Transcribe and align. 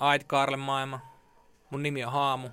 Ait 0.00 0.24
Karle 0.24 0.56
maailma. 0.56 1.00
Mun 1.70 1.82
nimi 1.82 2.04
on 2.04 2.12
Haamu. 2.12 2.48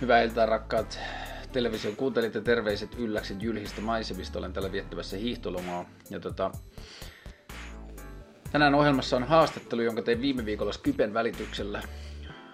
Hyvää 0.00 0.22
iltaa 0.22 0.46
rakkaat 0.46 0.98
television 1.52 1.96
kuuntelijat 1.96 2.34
ja 2.34 2.40
terveiset 2.40 2.94
ylläkset 2.94 3.42
jylhistä 3.42 3.80
maisemista. 3.80 4.38
Olen 4.38 4.52
täällä 4.52 4.72
viettävässä 4.72 5.16
hiihtolomaa. 5.16 5.84
Ja 6.10 6.20
tota, 6.20 6.50
tänään 8.52 8.74
ohjelmassa 8.74 9.16
on 9.16 9.24
haastattelu, 9.24 9.82
jonka 9.82 10.02
tein 10.02 10.20
viime 10.20 10.44
viikolla 10.44 10.72
Skypen 10.72 11.14
välityksellä. 11.14 11.82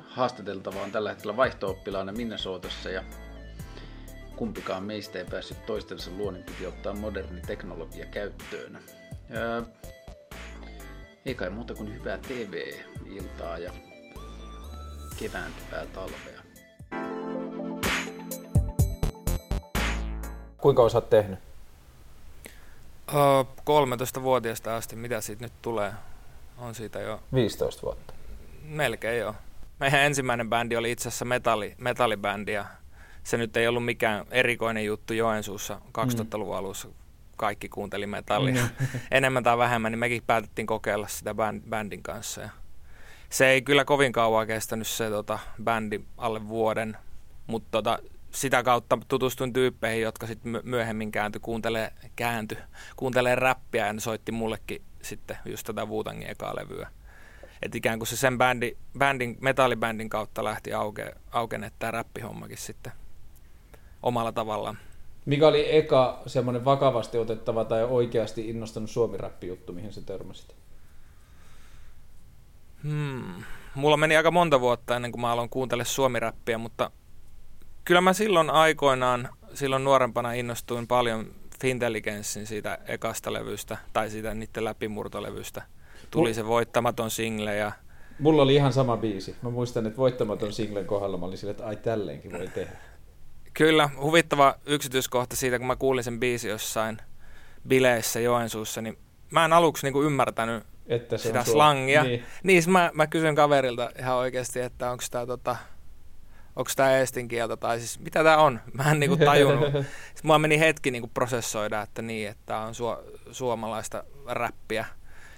Haastateltava 0.08 0.82
on 0.82 0.92
tällä 0.92 1.10
hetkellä 1.10 1.36
vaihto-oppilaana 1.36 2.12
Minnesotossa 2.12 2.90
ja 2.90 3.04
kumpikaan 4.36 4.82
meistä 4.82 5.18
ei 5.18 5.24
päässyt 5.24 5.66
toistensa 5.66 6.10
luo, 6.16 6.30
niin 6.30 6.44
piti 6.44 6.66
ottaa 6.66 6.94
moderni 6.94 7.40
teknologia 7.40 8.06
käyttöön. 8.06 8.78
Ja, 9.28 9.62
ei 11.26 11.34
kai 11.34 11.50
muuta 11.50 11.74
kuin 11.74 11.94
hyvää 11.94 12.18
TV-iltaa 12.18 13.58
ja 13.58 13.72
kevääntyvää 15.18 15.86
talvea. 15.86 16.42
Kuinka 20.58 20.82
olet 20.82 21.10
tehnyt? 21.10 21.38
Öö, 23.14 23.42
13-vuotiaasta 23.60 24.76
asti, 24.76 24.96
mitä 24.96 25.20
siitä 25.20 25.44
nyt 25.44 25.52
tulee? 25.62 25.92
On 26.58 26.74
siitä 26.74 27.00
jo... 27.00 27.20
15 27.34 27.82
vuotta. 27.82 28.14
Melkein 28.62 29.20
jo. 29.20 29.34
Meidän 29.80 30.00
ensimmäinen 30.00 30.50
bändi 30.50 30.76
oli 30.76 30.90
itse 30.90 31.08
asiassa 31.08 31.24
metalli, 31.24 31.74
metallibändi 31.78 32.52
ja 32.52 32.64
se 33.22 33.36
nyt 33.36 33.56
ei 33.56 33.68
ollut 33.68 33.84
mikään 33.84 34.26
erikoinen 34.30 34.84
juttu 34.84 35.14
Joensuussa 35.14 35.80
2000-luvun 35.98 36.56
alussa. 36.56 36.88
Kaikki 37.36 37.68
kuunteli 37.68 38.06
metallia 38.06 38.62
mm. 38.62 38.86
enemmän 39.10 39.44
tai 39.44 39.58
vähemmän, 39.58 39.92
niin 39.92 39.98
mekin 39.98 40.22
päätettiin 40.26 40.66
kokeilla 40.66 41.08
sitä 41.08 41.34
bändin 41.70 42.02
kanssa. 42.02 42.40
Ja 42.40 42.50
se 43.30 43.46
ei 43.46 43.62
kyllä 43.62 43.84
kovin 43.84 44.12
kauan 44.12 44.46
kestänyt 44.46 44.86
se 44.86 45.10
tota, 45.10 45.38
bändi 45.64 46.00
alle 46.18 46.48
vuoden, 46.48 46.96
mutta 47.46 47.68
tota, 47.70 47.98
sitä 48.30 48.62
kautta 48.62 48.98
tutustuin 49.08 49.52
tyyppeihin, 49.52 50.02
jotka 50.02 50.26
sitten 50.26 50.60
myöhemmin 50.62 51.12
kääntyi, 51.12 51.40
kuuntelee, 51.40 51.92
käänty, 52.16 52.56
kuuntelee 52.96 53.34
räppiä 53.34 53.86
ja 53.86 53.92
ne 53.92 54.00
soitti 54.00 54.32
mullekin 54.32 54.82
sitten 55.02 55.38
just 55.44 55.66
tätä 55.66 55.84
Wu-Tangin 55.84 56.30
ekaa 56.30 56.56
levyä. 56.56 56.90
Että 57.62 57.78
ikään 57.78 57.98
kuin 57.98 58.08
se 58.08 58.16
sen 58.16 58.38
bändi, 58.38 58.76
bändin, 58.98 59.36
metallibändin 59.40 60.08
kautta 60.08 60.44
lähti 60.44 60.72
auke, 60.72 61.14
aukeneet 61.30 61.74
tämä 61.78 61.90
räppihommakin 61.90 62.58
sitten 62.58 62.92
omalla 64.02 64.32
tavallaan. 64.32 64.78
Mikä 65.26 65.48
oli 65.48 65.76
eka 65.76 66.22
semmoinen 66.26 66.64
vakavasti 66.64 67.18
otettava 67.18 67.64
tai 67.64 67.84
oikeasti 67.84 68.48
innostanut 68.50 68.90
suomi-räppijuttu, 68.90 69.72
mihin 69.72 69.92
se 69.92 70.00
törmäsit? 70.00 70.54
Hmm. 72.82 73.42
Mulla 73.74 73.96
meni 73.96 74.16
aika 74.16 74.30
monta 74.30 74.60
vuotta 74.60 74.96
ennen 74.96 75.12
kuin 75.12 75.20
mä 75.20 75.32
aloin 75.32 75.48
kuuntele 75.48 75.84
suomi-räppiä, 75.84 76.58
mutta 76.58 76.90
kyllä 77.84 78.00
mä 78.00 78.12
silloin 78.12 78.50
aikoinaan, 78.50 79.28
silloin 79.54 79.84
nuorempana 79.84 80.32
innostuin 80.32 80.86
paljon 80.86 81.26
Fintelligenssin 81.60 82.46
siitä 82.46 82.78
ekasta 82.86 83.32
levystä, 83.32 83.76
tai 83.92 84.10
siitä 84.10 84.34
niiden 84.34 84.64
läpimurtolevystä. 84.64 85.62
Tuli 86.10 86.28
Mul... 86.28 86.34
se 86.34 86.46
voittamaton 86.46 87.10
single 87.10 87.56
ja... 87.56 87.72
Mulla 88.18 88.42
oli 88.42 88.54
ihan 88.54 88.72
sama 88.72 88.96
biisi. 88.96 89.36
Mä 89.42 89.50
muistan, 89.50 89.86
että 89.86 89.96
voittamaton 89.96 90.52
singlen 90.52 90.86
kohdalla 90.86 91.16
mä 91.16 91.26
olin 91.26 91.38
sille, 91.38 91.50
että 91.50 91.66
ai 91.66 91.76
tälleenkin 91.76 92.32
voi 92.32 92.48
tehdä. 92.48 92.76
Kyllä, 93.54 93.90
huvittava 94.00 94.54
yksityiskohta 94.66 95.36
siitä, 95.36 95.58
kun 95.58 95.66
mä 95.66 95.76
kuulin 95.76 96.04
sen 96.04 96.20
biisi 96.20 96.48
jossain 96.48 96.98
bileissä 97.68 98.20
Joensuussa, 98.20 98.80
niin 98.82 98.98
mä 99.30 99.44
en 99.44 99.52
aluksi 99.52 99.86
niinku 99.86 100.02
ymmärtänyt 100.02 100.64
että 100.86 101.18
se 101.18 101.22
sitä 101.22 101.44
slangia. 101.44 102.02
Niin, 102.02 102.24
niin 102.42 102.70
mä, 102.70 102.90
mä 102.94 103.06
kysyn 103.06 103.34
kaverilta 103.34 103.90
ihan 103.98 104.16
oikeasti, 104.16 104.60
että 104.60 104.90
onko 104.90 105.04
tämä 105.10 105.26
tota, 105.26 105.56
onko 106.56 106.70
tämä 106.76 106.96
eestin 106.96 107.28
kieltä 107.28 107.56
tai 107.56 107.78
siis 107.78 108.00
mitä 108.00 108.24
tämä 108.24 108.36
on. 108.36 108.60
Mä 108.72 108.90
en 108.90 109.00
niinku 109.00 109.16
tajunnut. 109.16 109.72
Sitten 109.72 110.24
mua 110.24 110.38
meni 110.38 110.58
hetki 110.58 110.90
niinku 110.90 111.10
prosessoida, 111.14 111.82
että 111.82 112.02
niin, 112.02 112.28
että 112.28 112.58
on 112.58 112.72
su- 112.72 113.18
suomalaista 113.32 114.04
räppiä. 114.26 114.86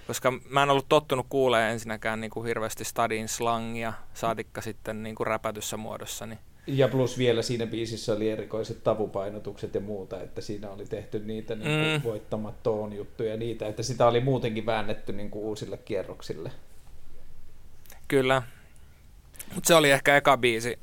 Koska 0.07 0.33
mä 0.49 0.63
en 0.63 0.69
ollut 0.69 0.89
tottunut 0.89 1.25
kuulemaan 1.29 1.71
ensinnäkään 1.71 2.21
niinku 2.21 2.43
hirveästi 2.43 2.83
stadin 2.83 3.27
slangia, 3.27 3.93
saatikka 4.13 4.61
sitten 4.61 5.03
niinku 5.03 5.23
räpätyssä 5.23 5.77
muodossa. 5.77 6.25
Niin 6.25 6.39
ja 6.67 6.87
plus 6.87 7.17
vielä 7.17 7.41
siinä 7.41 7.65
biisissä 7.65 8.13
oli 8.13 8.29
erikoiset 8.29 8.83
tavupainotukset 8.83 9.75
ja 9.75 9.81
muuta, 9.81 10.21
että 10.21 10.41
siinä 10.41 10.69
oli 10.69 10.85
tehty 10.85 11.19
niitä 11.19 11.55
niin 11.55 11.79
kuin 11.79 12.01
mm. 12.01 12.03
voittamattoon 12.03 12.93
juttuja 12.93 13.31
ja 13.31 13.37
niitä, 13.37 13.67
että 13.67 13.83
sitä 13.83 14.07
oli 14.07 14.19
muutenkin 14.19 14.65
väännetty 14.65 15.13
niin 15.13 15.29
kuin 15.29 15.45
uusille 15.45 15.77
kierroksille. 15.77 16.51
Kyllä. 18.07 18.41
Mutta 19.53 19.67
se 19.67 19.75
oli 19.75 19.91
ehkä 19.91 20.17
eka 20.17 20.37
biisi, 20.37 20.79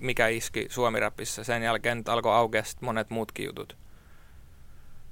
mikä 0.00 0.28
iski 0.28 0.66
Suomirapissa. 0.70 1.44
Sen 1.44 1.62
jälkeen 1.62 2.02
alkoi 2.06 2.34
aukea 2.34 2.62
monet 2.80 3.10
muutkin 3.10 3.46
jutut 3.46 3.76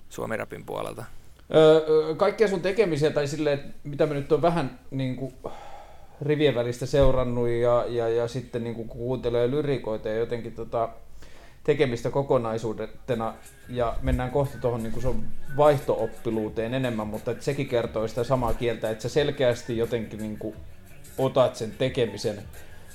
Suomirapin 0.09 0.65
puolelta. 0.65 1.05
Öö, 1.55 2.15
kaikkea 2.15 2.49
sun 2.49 2.61
tekemisiä 2.61 3.11
tai 3.11 3.27
silleen, 3.27 3.75
mitä 3.85 4.07
me 4.07 4.15
nyt 4.15 4.33
on 4.33 4.43
vähän 4.43 4.81
niin 4.91 5.17
kuin 5.17 5.35
rivien 6.23 6.55
välistä 6.55 6.87
seurannut 6.87 7.49
ja, 7.49 7.85
ja, 7.89 8.09
ja 8.09 8.29
sitten 8.29 8.65
niin 8.65 8.75
kuin 8.75 8.89
kuuntelee 8.89 9.51
lyrikoita 9.51 10.09
ja 10.09 10.17
jotenkin 10.17 10.55
tota, 10.55 10.89
tekemistä 11.65 12.11
kokonaisuudena 12.11 13.35
ja 13.69 13.97
mennään 14.03 14.31
kohta 14.31 14.59
tuohon 14.59 14.83
niin 14.83 15.03
sun 15.03 15.25
vaihtooppiluuteen 15.57 16.75
enemmän, 16.75 17.07
mutta 17.07 17.31
että 17.31 17.45
sekin 17.45 17.69
kertoo 17.69 18.09
sitä 18.09 18.25
samaa 18.25 18.55
kieltä, 18.55 18.91
että 18.91 19.03
sä 19.03 19.09
selkeästi 19.09 19.77
jotenkin 19.77 20.19
niin 20.19 20.39
kuin 20.39 20.57
otat 21.19 21.57
sen 21.57 21.75
tekemisen 21.79 22.43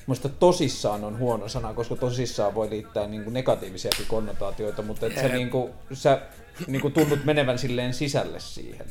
Muista 0.06 0.30
tosissaan 0.30 1.04
on 1.04 1.20
huono 1.20 1.48
sana, 1.48 1.74
koska 1.74 1.96
tosissaan 1.96 2.56
voi 2.56 2.70
liittää 2.70 3.08
niin 3.08 3.24
kuin 3.24 3.34
negatiivisiakin 3.34 4.06
konnotaatioita, 4.08 4.82
mutta 4.82 5.06
että 5.06 5.22
sä, 5.22 5.28
niin 5.28 5.50
kuin, 5.50 5.72
sä 5.94 6.22
niin 6.68 6.82
kuin 6.82 6.94
tunnut 6.94 7.26
menevän 7.26 7.60
silleen 7.60 7.94
sisälle 7.94 8.40
siihen. 8.40 8.86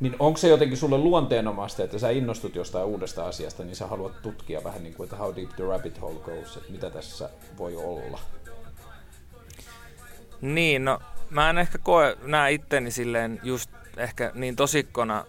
Niin 0.00 0.16
onko 0.18 0.36
se 0.36 0.48
jotenkin 0.48 0.78
sulle 0.78 0.98
luonteenomaista, 0.98 1.84
että 1.84 1.98
sä 1.98 2.10
innostut 2.10 2.54
jostain 2.54 2.86
uudesta 2.86 3.26
asiasta, 3.26 3.64
niin 3.64 3.76
sä 3.76 3.86
haluat 3.86 4.22
tutkia 4.22 4.64
vähän 4.64 4.82
niin 4.82 4.94
kuin, 4.94 5.04
että 5.04 5.16
how 5.16 5.36
deep 5.36 5.50
the 5.56 5.64
rabbit 5.64 6.00
hole 6.00 6.20
goes, 6.20 6.56
että 6.56 6.72
mitä 6.72 6.90
tässä 6.90 7.30
voi 7.58 7.76
olla? 7.76 8.20
Niin, 10.40 10.84
no 10.84 10.98
mä 11.30 11.50
en 11.50 11.58
ehkä 11.58 11.78
koe, 11.78 12.16
näe 12.22 12.52
itteni 12.52 12.90
silleen 12.90 13.40
just 13.42 13.70
ehkä 13.96 14.32
niin 14.34 14.56
tosikkona 14.56 15.24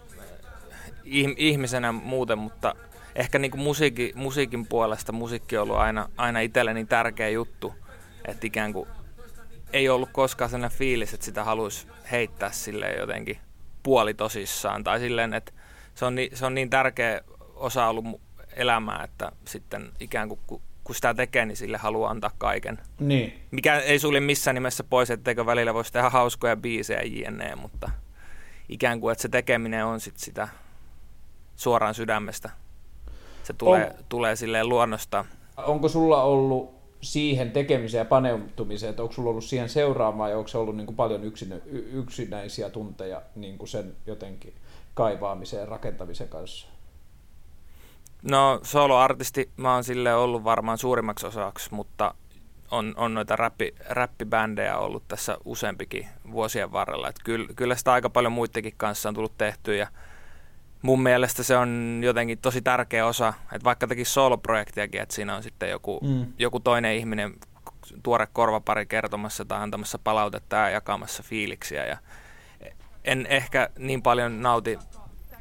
ihmisenä 1.36 1.92
muuten, 1.92 2.38
mutta 2.38 2.74
ehkä 3.14 3.38
niin 3.38 3.50
kuin 3.50 3.60
musiikin, 3.60 4.12
musiikin 4.14 4.66
puolesta 4.66 5.12
musiikki 5.12 5.56
on 5.56 5.62
ollut 5.62 5.76
aina, 5.76 6.08
aina 6.16 6.40
itselleni 6.40 6.84
tärkeä 6.84 7.28
juttu, 7.28 7.74
että 8.24 8.46
ikään 8.46 8.72
kuin 8.72 8.88
ei 9.72 9.88
ollut 9.88 10.08
koskaan 10.12 10.50
sellainen 10.50 10.78
fiilis, 10.78 11.14
että 11.14 11.26
sitä 11.26 11.44
haluaisi 11.44 11.86
heittää 12.10 12.50
silleen 12.52 12.98
jotenkin 12.98 13.38
puoli 13.86 14.14
tosissaan. 14.14 14.84
Tai 14.84 15.00
silleen, 15.00 15.34
että 15.34 15.52
se 15.94 16.04
on, 16.04 16.14
niin, 16.14 16.36
se 16.36 16.46
on 16.46 16.54
niin 16.54 16.70
tärkeä 16.70 17.20
osa 17.54 17.86
ollut 17.86 18.20
elämää, 18.56 19.04
että 19.04 19.32
sitten 19.44 19.92
ikään 20.00 20.28
kuin 20.28 20.40
kun 20.84 20.94
sitä 20.94 21.14
tekee, 21.14 21.46
niin 21.46 21.56
sille 21.56 21.76
haluaa 21.76 22.10
antaa 22.10 22.30
kaiken. 22.38 22.78
Niin. 23.00 23.42
Mikä 23.50 23.78
ei 23.78 23.98
sulje 23.98 24.20
missään 24.20 24.54
nimessä 24.54 24.84
pois, 24.84 25.10
etteikö 25.10 25.46
välillä 25.46 25.74
voisi 25.74 25.92
tehdä 25.92 26.10
hauskoja 26.10 26.56
biisejä 26.56 27.02
jne, 27.02 27.54
mutta 27.54 27.90
ikään 28.68 29.00
kuin, 29.00 29.12
että 29.12 29.22
se 29.22 29.28
tekeminen 29.28 29.84
on 29.84 30.00
sit 30.00 30.16
sitä 30.16 30.48
suoraan 31.56 31.94
sydämestä. 31.94 32.50
Se 33.42 33.52
tulee, 33.52 33.86
on, 33.86 34.04
tulee 34.08 34.36
silleen 34.36 34.68
luonnosta. 34.68 35.24
Onko 35.56 35.88
sulla 35.88 36.22
ollut 36.22 36.75
siihen 37.06 37.50
tekemiseen 37.50 38.00
ja 38.00 38.04
paneutumiseen, 38.04 38.90
että 38.90 39.02
onko 39.02 39.14
sulla 39.14 39.30
ollut 39.30 39.44
siihen 39.44 39.68
seuraamaan 39.68 40.30
ja 40.30 40.38
onko 40.38 40.48
se 40.48 40.58
ollut 40.58 40.76
niin 40.76 40.86
kuin 40.86 40.96
paljon 40.96 41.24
yksinä, 41.24 41.56
yksinäisiä 41.92 42.70
tunteja 42.70 43.22
niin 43.34 43.58
kuin 43.58 43.68
sen 43.68 43.96
jotenkin 44.06 44.54
kaivaamiseen 44.94 45.60
ja 45.60 45.66
rakentamisen 45.66 46.28
kanssa? 46.28 46.66
No 48.22 48.60
soloartisti 48.62 49.50
mä 49.56 49.74
oon 49.74 49.84
sille 49.84 50.14
ollut 50.14 50.44
varmaan 50.44 50.78
suurimmaksi 50.78 51.26
osaksi, 51.26 51.74
mutta 51.74 52.14
on, 52.70 52.94
on 52.96 53.14
noita 53.14 53.36
räppi, 53.36 53.74
räppibändejä 53.88 54.78
ollut 54.78 55.08
tässä 55.08 55.38
useampikin 55.44 56.06
vuosien 56.32 56.72
varrella. 56.72 57.08
Et 57.08 57.16
kyllä, 57.24 57.48
kyllä 57.56 57.74
sitä 57.74 57.92
aika 57.92 58.10
paljon 58.10 58.32
muidenkin 58.32 58.74
kanssa 58.76 59.08
on 59.08 59.14
tullut 59.14 59.38
tehtyä 59.38 59.74
ja 59.74 59.86
mun 60.82 61.02
mielestä 61.02 61.42
se 61.42 61.56
on 61.56 62.00
jotenkin 62.04 62.38
tosi 62.38 62.62
tärkeä 62.62 63.06
osa, 63.06 63.32
että 63.52 63.64
vaikka 63.64 63.86
teki 63.86 64.04
soloprojektiakin, 64.04 65.02
että 65.02 65.14
siinä 65.14 65.36
on 65.36 65.42
sitten 65.42 65.70
joku, 65.70 66.00
mm. 66.02 66.26
joku 66.38 66.60
toinen 66.60 66.94
ihminen, 66.94 67.34
tuore 68.02 68.28
korvapari 68.32 68.86
kertomassa 68.86 69.44
tai 69.44 69.62
antamassa 69.62 69.98
palautetta 69.98 70.56
ja 70.56 70.70
jakamassa 70.70 71.22
fiiliksiä. 71.22 71.86
Ja 71.86 71.98
en 73.04 73.26
ehkä 73.26 73.68
niin 73.78 74.02
paljon 74.02 74.42
nauti 74.42 74.78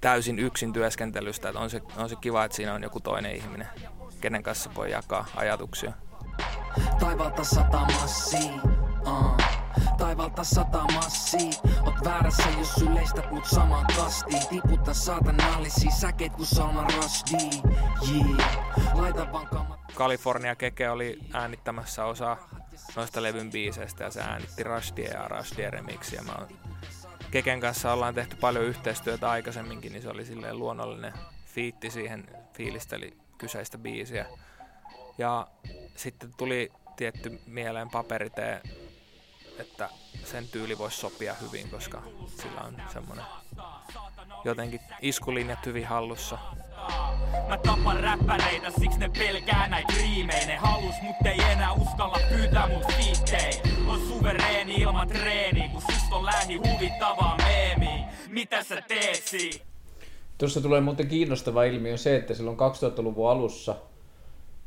täysin 0.01 0.39
yksin 0.39 0.73
työskentelystä, 0.73 1.49
että 1.49 1.59
on 1.59 1.69
se, 1.69 1.81
on 1.97 2.09
se 2.09 2.15
kiva, 2.15 2.45
että 2.45 2.55
siinä 2.55 2.73
on 2.73 2.83
joku 2.83 2.99
toinen 2.99 3.35
ihminen, 3.35 3.67
kenen 4.21 4.43
kanssa 4.43 4.69
voi 4.75 4.91
jakaa 4.91 5.25
ajatuksia. 5.35 5.93
Taivalta 6.99 7.43
sata 7.43 7.79
massi, 7.79 8.51
uh. 9.07 9.64
Taivalta 9.97 10.43
sata 10.43 10.83
massi 10.93 11.49
Oot 11.85 11.95
väärässä 12.05 12.49
jos 12.57 12.77
yleistät 12.77 13.31
mut 13.31 13.45
samaan 13.45 13.85
kastiin 13.95 14.47
Tiputta 14.49 14.93
saatanallisia 14.93 15.91
säkeet 15.91 16.33
ku 16.33 16.45
Salman 16.45 16.87
Rushdie 16.95 17.61
yeah. 18.11 18.93
Laita 18.93 19.31
vaan 19.31 19.47
kamat 19.47 19.79
California 19.95 20.55
Keke 20.55 20.89
oli 20.89 21.19
äänittämässä 21.33 22.05
osa 22.05 22.37
noista 22.95 23.23
levyn 23.23 23.51
biiseistä 23.51 24.03
ja 24.03 24.11
se 24.11 24.21
äänitti 24.21 24.63
Rushdie 24.63 25.07
ja 25.07 25.27
Rushdie 25.27 25.69
remixia. 25.69 26.23
Mä 26.23 26.31
oon 26.31 26.47
Keken 27.31 27.59
kanssa 27.59 27.93
ollaan 27.93 28.15
tehty 28.15 28.35
paljon 28.35 28.65
yhteistyötä 28.65 29.29
aikaisemminkin, 29.29 29.91
niin 29.91 30.01
se 30.01 30.09
oli 30.09 30.25
silleen 30.25 30.59
luonnollinen 30.59 31.13
fiitti 31.45 31.91
siihen, 31.91 32.27
fiilisteli 32.53 33.17
kyseistä 33.37 33.77
biisiä. 33.77 34.25
Ja 35.17 35.47
sitten 35.95 36.33
tuli 36.37 36.71
tietty 36.95 37.41
mieleen 37.45 37.89
paperitee, 37.89 38.61
että 39.59 39.89
sen 40.23 40.47
tyyli 40.47 40.77
voisi 40.77 40.97
sopia 40.97 41.33
hyvin, 41.33 41.69
koska 41.69 42.01
sillä 42.41 42.61
on 42.61 42.81
semmoinen 42.93 43.25
jotenkin 44.43 44.79
iskulinjat 45.01 45.65
hyvin 45.65 45.87
hallussa. 45.87 46.37
Mä 47.47 47.57
tapan 47.57 47.99
räppäreitä, 47.99 48.71
siksi 48.79 48.99
ne 48.99 49.09
pelkää 49.09 49.67
näitä 49.67 49.93
riimejä 49.97 50.47
Ne 50.47 50.55
halus, 50.55 50.95
mut 51.01 51.15
ei 51.25 51.39
enää 51.51 51.73
uskalla 51.73 52.17
pyytää 52.29 52.67
mut 52.67 52.83
fiittei 52.93 53.61
On 53.87 53.99
suvereeni 54.07 54.75
ilman 54.75 55.07
treeni, 55.07 55.69
kun 55.69 55.81
susta 55.81 56.15
on 56.15 56.25
lähi 56.25 56.55
huvittavaa 56.55 57.37
meemi 57.37 58.05
Mitä 58.27 58.63
sä 58.63 58.81
teet 58.81 59.23
siin? 59.23 59.61
Tuossa 60.37 60.61
tulee 60.61 60.81
muuten 60.81 61.07
kiinnostava 61.07 61.63
ilmiö 61.63 61.97
se, 61.97 62.15
että 62.15 62.33
silloin 62.33 62.57
2000-luvun 62.57 63.31
alussa 63.31 63.75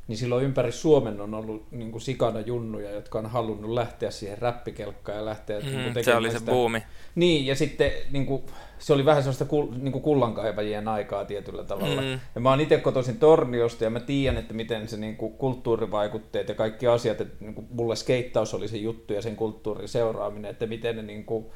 niin 0.08 0.16
silloin 0.16 0.44
ympäri 0.44 0.72
Suomen 0.72 1.20
on 1.20 1.34
ollut 1.34 1.72
niin 1.72 1.92
kuin 1.92 2.02
sikana 2.02 2.40
junnuja, 2.40 2.90
jotka 2.90 3.18
on 3.18 3.26
halunnut 3.26 3.70
lähteä 3.70 4.10
siihen 4.10 4.38
räppikelkkaan 4.38 5.18
ja 5.18 5.24
lähteä 5.24 5.60
Mm, 5.60 5.66
niin 5.66 5.92
kuin 5.92 6.04
se 6.04 6.14
oli 6.14 6.30
se 6.30 6.38
sitä. 6.38 6.50
buumi. 6.52 6.82
Niin, 7.14 7.46
ja 7.46 7.54
sitten 7.54 7.90
niin 8.10 8.26
kuin, 8.26 8.42
se 8.78 8.92
oli 8.92 9.04
vähän 9.04 9.22
sellaista 9.22 9.44
kul, 9.44 9.66
niin 9.76 9.92
kuin 9.92 10.02
kullankaivajien 10.02 10.88
aikaa 10.88 11.24
tietyllä 11.24 11.64
tavalla. 11.64 12.00
Mm. 12.02 12.20
Ja 12.34 12.40
mä 12.40 12.50
oon 12.50 12.60
itse 12.60 12.78
kotoisin 12.78 13.18
Torniosta 13.18 13.84
ja 13.84 13.90
mä 13.90 14.00
tiedän, 14.00 14.38
että 14.38 14.54
miten 14.54 14.88
se 14.88 14.96
niin 14.96 15.16
kuin, 15.16 15.32
kulttuurivaikutteet 15.32 16.48
ja 16.48 16.54
kaikki 16.54 16.86
asiat, 16.86 17.20
että 17.20 17.44
niin 17.44 17.54
kuin, 17.54 17.66
mulle 17.70 17.96
skeittaus 17.96 18.54
oli 18.54 18.68
se 18.68 18.76
juttu 18.76 19.12
ja 19.12 19.22
sen 19.22 19.36
kulttuurin 19.36 19.88
seuraaminen, 19.88 20.50
että 20.50 20.66
miten 20.66 20.96
ne 20.96 21.02
niin 21.02 21.24
kuin, 21.24 21.46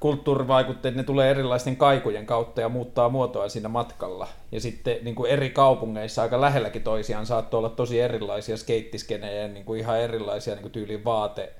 kulttuurivaikutteet, 0.00 0.94
ne 0.94 1.02
tulee 1.02 1.30
erilaisten 1.30 1.76
kaikujen 1.76 2.26
kautta 2.26 2.60
ja 2.60 2.68
muuttaa 2.68 3.08
muotoa 3.08 3.48
siinä 3.48 3.68
matkalla. 3.68 4.28
Ja 4.52 4.60
sitten 4.60 4.96
niin 5.02 5.14
kuin 5.14 5.30
eri 5.30 5.50
kaupungeissa 5.50 6.22
aika 6.22 6.40
lähelläkin 6.40 6.82
toisiaan 6.82 7.26
saattoi 7.26 7.58
olla 7.58 7.68
tosi 7.68 8.00
erilaisia 8.00 8.56
skeittiskenejä 8.56 9.42
ja 9.42 9.48
niin 9.48 9.64
kuin 9.64 9.80
ihan 9.80 10.00
erilaisia 10.00 10.54
niin 10.54 10.62
kuin 10.62 10.72
tyyliin 10.72 11.04
vaate, 11.04 11.52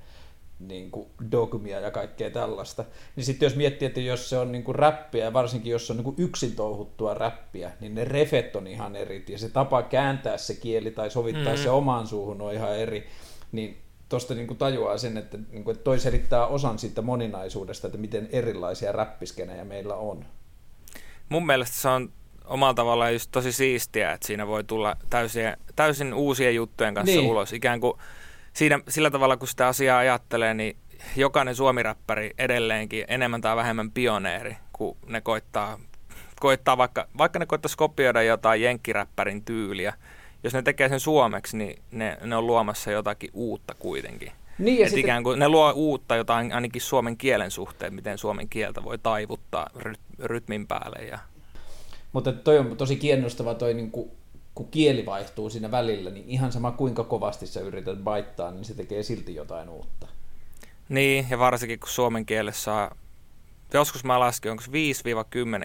niin 0.60 0.90
kuin 0.90 1.08
dogmia 1.30 1.80
ja 1.80 1.90
kaikkea 1.90 2.30
tällaista. 2.30 2.84
Niin 3.16 3.24
sitten 3.24 3.46
jos 3.46 3.56
miettii, 3.56 3.86
että 3.86 4.00
jos 4.00 4.30
se 4.30 4.38
on 4.38 4.52
niin 4.52 4.64
kuin 4.64 4.74
räppiä 4.74 5.24
ja 5.24 5.32
varsinkin 5.32 5.72
jos 5.72 5.86
se 5.86 5.92
on 5.92 5.96
niin 5.96 6.04
kuin 6.04 6.16
yksin 6.18 6.56
touhuttua 6.56 7.14
räppiä, 7.14 7.70
niin 7.80 7.94
ne 7.94 8.04
refet 8.04 8.56
on 8.56 8.66
ihan 8.66 8.96
eri 8.96 9.24
ja 9.28 9.38
se 9.38 9.48
tapa 9.48 9.82
kääntää 9.82 10.36
se 10.36 10.54
kieli 10.54 10.90
tai 10.90 11.10
sovittaa 11.10 11.52
mm. 11.52 11.58
se 11.58 11.70
omaan 11.70 12.06
suuhun 12.06 12.42
on 12.42 12.54
ihan 12.54 12.78
eri. 12.78 13.06
Niin 13.52 13.78
tuosta 14.10 14.34
niin 14.34 14.56
tajuaa 14.56 14.98
sen, 14.98 15.16
että, 15.16 15.38
niin 15.50 15.64
kuin, 15.64 15.74
että 15.74 15.84
toi 15.84 15.98
selittää 15.98 16.46
osan 16.46 16.78
siitä 16.78 17.02
moninaisuudesta, 17.02 17.86
että 17.86 17.98
miten 17.98 18.28
erilaisia 18.32 18.92
räppiskenejä 18.92 19.64
meillä 19.64 19.94
on. 19.94 20.24
Mun 21.28 21.46
mielestä 21.46 21.76
se 21.76 21.88
on 21.88 22.12
omalla 22.44 22.74
tavallaan 22.74 23.12
just 23.12 23.30
tosi 23.32 23.52
siistiä, 23.52 24.12
että 24.12 24.26
siinä 24.26 24.46
voi 24.46 24.64
tulla 24.64 24.96
täysin, 25.10 25.56
täysin 25.76 26.14
uusien 26.14 26.54
juttujen 26.54 26.94
kanssa 26.94 27.10
Niin. 27.12 27.20
niin. 27.20 27.30
ulos. 27.30 27.52
Ikään 27.52 27.80
kuin 27.80 27.94
siinä, 28.52 28.80
sillä 28.88 29.10
tavalla, 29.10 29.36
kun 29.36 29.48
sitä 29.48 29.66
asiaa 29.66 29.98
ajattelee, 29.98 30.54
niin 30.54 30.76
jokainen 31.16 31.54
suomiräppäri 31.54 32.30
edelleenkin 32.38 33.04
enemmän 33.08 33.40
tai 33.40 33.56
vähemmän 33.56 33.90
pioneeri, 33.90 34.56
kun 34.72 34.96
ne 35.06 35.20
koittaa, 35.20 35.80
koittaa 36.40 36.78
vaikka, 36.78 37.06
vaikka 37.18 37.38
ne 37.38 37.46
koittaisi 37.46 37.76
kopioida 37.76 38.22
jotain 38.22 38.62
jenkkiräppärin 38.62 39.44
tyyliä. 39.44 39.94
Jos 40.42 40.52
ne 40.54 40.62
tekee 40.62 40.88
sen 40.88 41.00
suomeksi, 41.00 41.56
niin 41.56 41.82
ne, 41.90 42.18
ne 42.24 42.36
on 42.36 42.46
luomassa 42.46 42.90
jotakin 42.90 43.30
uutta 43.32 43.74
kuitenkin. 43.74 44.32
Niin, 44.58 44.78
ja 44.78 44.84
Et 44.84 44.90
sitten- 44.90 45.00
ikään 45.04 45.22
kuin 45.22 45.38
ne 45.38 45.48
luo 45.48 45.72
uutta 45.72 46.16
jotain 46.16 46.52
ainakin 46.52 46.82
suomen 46.82 47.16
kielen 47.16 47.50
suhteen, 47.50 47.94
miten 47.94 48.18
suomen 48.18 48.48
kieltä 48.48 48.84
voi 48.84 48.98
taivuttaa 48.98 49.70
ryt, 49.76 50.00
rytmin 50.18 50.66
päälle. 50.66 50.98
Ja, 51.04 51.18
Mutta 52.12 52.32
toi 52.32 52.58
on 52.58 52.76
tosi 52.76 52.96
kiinnostava 52.96 53.54
toi, 53.54 53.74
niin 53.74 53.90
kuin, 53.90 54.10
kun 54.54 54.68
kieli 54.70 55.06
vaihtuu 55.06 55.50
siinä 55.50 55.70
välillä, 55.70 56.10
niin 56.10 56.28
ihan 56.28 56.52
sama 56.52 56.70
kuinka 56.72 57.04
kovasti 57.04 57.46
sä 57.46 57.60
yrität 57.60 57.98
baittaa, 57.98 58.50
niin 58.50 58.64
se 58.64 58.74
tekee 58.74 59.02
silti 59.02 59.34
jotain 59.34 59.68
uutta. 59.68 60.06
Niin, 60.88 61.26
ja 61.30 61.38
varsinkin 61.38 61.80
kun 61.80 61.88
suomen 61.88 62.26
kielessä 62.26 62.74
on, 62.74 62.90
joskus 63.74 64.04
mä 64.04 64.20
laskin, 64.20 64.50
onko 64.50 64.62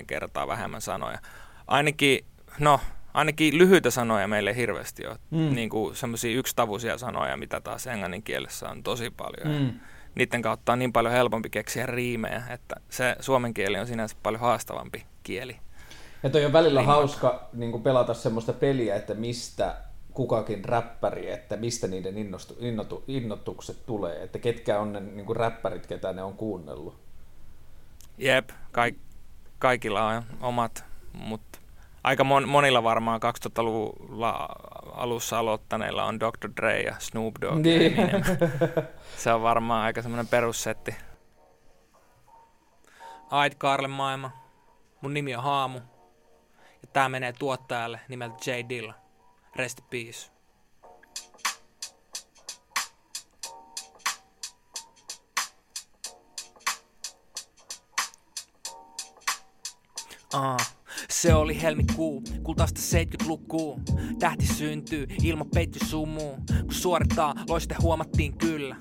5-10 0.01 0.05
kertaa 0.07 0.47
vähemmän 0.47 0.81
sanoja. 0.81 1.19
Ainakin, 1.67 2.25
no, 2.59 2.79
ainakin 3.15 3.57
lyhyitä 3.57 3.89
sanoja 3.89 4.27
meille 4.27 4.49
ei 4.49 4.55
hirveästi 4.55 5.07
ole. 5.07 5.17
Mm. 5.31 5.55
Niin 5.55 5.69
kuin 5.69 5.95
semmoisia 5.95 6.37
yksitavuisia 6.37 6.97
sanoja, 6.97 7.37
mitä 7.37 7.61
taas 7.61 7.87
englannin 7.87 8.23
kielessä 8.23 8.69
on 8.69 8.83
tosi 8.83 9.09
paljon. 9.09 9.61
Mm. 9.61 9.79
Niiden 10.15 10.41
kautta 10.41 10.73
on 10.73 10.79
niin 10.79 10.93
paljon 10.93 11.13
helpompi 11.13 11.49
keksiä 11.49 11.85
riimejä, 11.85 12.43
että 12.49 12.75
se 12.89 13.15
suomen 13.19 13.53
kieli 13.53 13.79
on 13.79 13.87
sinänsä 13.87 14.15
paljon 14.23 14.41
haastavampi 14.41 15.05
kieli. 15.23 15.55
Ja 16.23 16.29
toi 16.29 16.45
on 16.45 16.53
välillä 16.53 16.79
Rimmat. 16.79 16.95
hauska 16.95 17.49
niin 17.53 17.71
kuin 17.71 17.83
pelata 17.83 18.13
semmoista 18.13 18.53
peliä, 18.53 18.95
että 18.95 19.13
mistä 19.13 19.75
kukakin 20.13 20.65
räppäri, 20.65 21.31
että 21.31 21.57
mistä 21.57 21.87
niiden 21.87 22.17
innostu, 22.17 22.57
innotu, 22.59 23.03
innotukset 23.07 23.85
tulee, 23.85 24.23
että 24.23 24.39
ketkä 24.39 24.79
on 24.79 24.93
ne 24.93 24.99
niin 24.99 25.25
kuin 25.25 25.35
räppärit, 25.35 25.87
ketä 25.87 26.13
ne 26.13 26.23
on 26.23 26.33
kuunnellut. 26.33 26.95
Jep, 28.17 28.49
kaik, 28.71 28.95
kaikilla 29.59 30.07
on 30.07 30.23
omat, 30.41 30.83
mutta 31.13 31.54
aika 32.05 32.23
mon, 32.23 32.49
monilla 32.49 32.83
varmaan 32.83 33.19
2000-luvulla 33.23 34.49
alussa 34.93 35.39
aloittaneilla 35.39 36.03
on 36.03 36.19
Dr. 36.19 36.49
Dre 36.57 36.81
ja 36.81 36.95
Snoop 36.99 37.35
Dogg. 37.41 37.55
Niin. 37.55 37.95
Se 39.17 39.33
on 39.33 39.41
varmaan 39.41 39.83
aika 39.83 40.01
semmoinen 40.01 40.27
perussetti. 40.27 40.95
Ait 43.31 43.55
Karle 43.55 43.87
maailma. 43.87 44.31
Mun 45.01 45.13
nimi 45.13 45.35
on 45.35 45.43
Haamu. 45.43 45.79
Ja 46.81 46.87
tää 46.93 47.09
menee 47.09 47.33
tuottajalle 47.33 47.99
nimeltä 48.07 48.51
J. 48.51 48.69
Dilla. 48.69 48.93
Rest 49.55 49.79
in 49.79 49.85
peace. 49.89 50.31
Ah. 60.33 60.74
Se 61.21 61.33
oli 61.33 61.61
helmikuu, 61.61 62.23
kultaista 62.43 62.81
70-lukuu. 62.81 63.81
Tähti 64.19 64.45
syntyy, 64.47 65.07
ilma 65.23 65.45
peitty 65.45 65.85
sumuu. 65.85 66.35
Kun 66.61 66.73
suorittaa, 66.73 67.35
loiste 67.49 67.75
huomattiin 67.81 68.37
kyllä. 68.37 68.75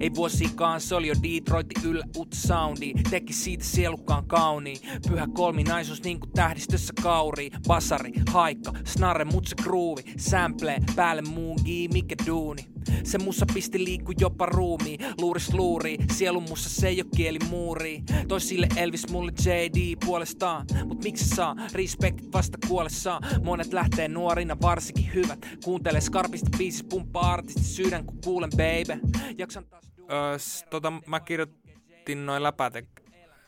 Ei 0.00 0.14
vuosikaan, 0.14 0.80
se 0.80 0.94
oli 0.94 1.08
jo 1.08 1.14
Detroitin 1.22 1.84
yllä 1.84 2.04
uutta 2.16 2.36
soundi. 2.36 2.92
Teki 3.10 3.32
siitä 3.32 3.64
sielukkaan 3.64 4.26
kauniin. 4.26 4.78
Pyhä 5.08 5.28
kolminaisuus 5.34 6.02
niinku 6.02 6.26
tähdistössä 6.26 6.92
kauri. 7.02 7.50
Basari, 7.68 8.12
haikka, 8.30 8.72
snare, 8.84 9.24
mut 9.24 9.46
se 9.46 9.56
groovi. 9.62 10.02
Sample, 10.18 10.78
päälle 10.96 11.22
muugi, 11.22 11.88
mikä 11.92 12.14
duuni. 12.26 12.66
Se 13.04 13.18
mussa 13.18 13.46
pisti 13.54 13.84
liikku 13.84 14.12
jopa 14.20 14.46
ruumiin, 14.46 15.00
luuris 15.20 15.54
luuri, 15.54 15.96
sielun 16.12 16.42
mussa 16.42 16.70
se 16.70 16.88
ei 16.88 17.00
oo 17.02 17.08
kieli 17.16 17.38
muuri. 17.50 18.02
Toi 18.28 18.40
sille 18.40 18.68
Elvis 18.76 19.10
mulle 19.10 19.32
JD 19.46 19.96
puolestaan, 20.06 20.66
mut 20.84 21.04
miksi 21.04 21.28
saa 21.28 21.56
respektit 21.72 22.32
vasta 22.32 22.58
kuollessaan? 22.68 23.22
Monet 23.44 23.72
lähtee 23.72 24.08
nuorina 24.08 24.56
varsinkin 24.62 25.14
hyvät, 25.14 25.46
kuuntele 25.64 26.00
skarpista 26.00 26.50
biisis 26.58 26.84
pumppaa 26.84 27.32
artisti 27.32 27.62
sydän 27.62 28.06
kun 28.06 28.18
kuulen 28.24 28.50
baby. 28.50 29.00
Jaksan 29.38 29.64
taas 29.64 29.84
öö, 30.10 30.38
s- 30.38 30.64
tota, 30.70 30.92
mä 31.06 31.20
kirjoitin 31.20 32.26
noin 32.26 32.42
läpäte, 32.42 32.84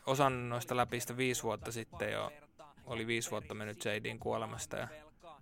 osan 0.05 0.49
noista 0.49 0.77
läpistä 0.77 1.17
viisi 1.17 1.43
vuotta 1.43 1.71
sitten 1.71 2.11
jo. 2.11 2.31
Oli 2.85 3.07
viisi 3.07 3.31
vuotta 3.31 3.53
mennyt 3.53 3.85
JDin 3.85 4.19
kuolemasta 4.19 4.77
ja 4.77 4.87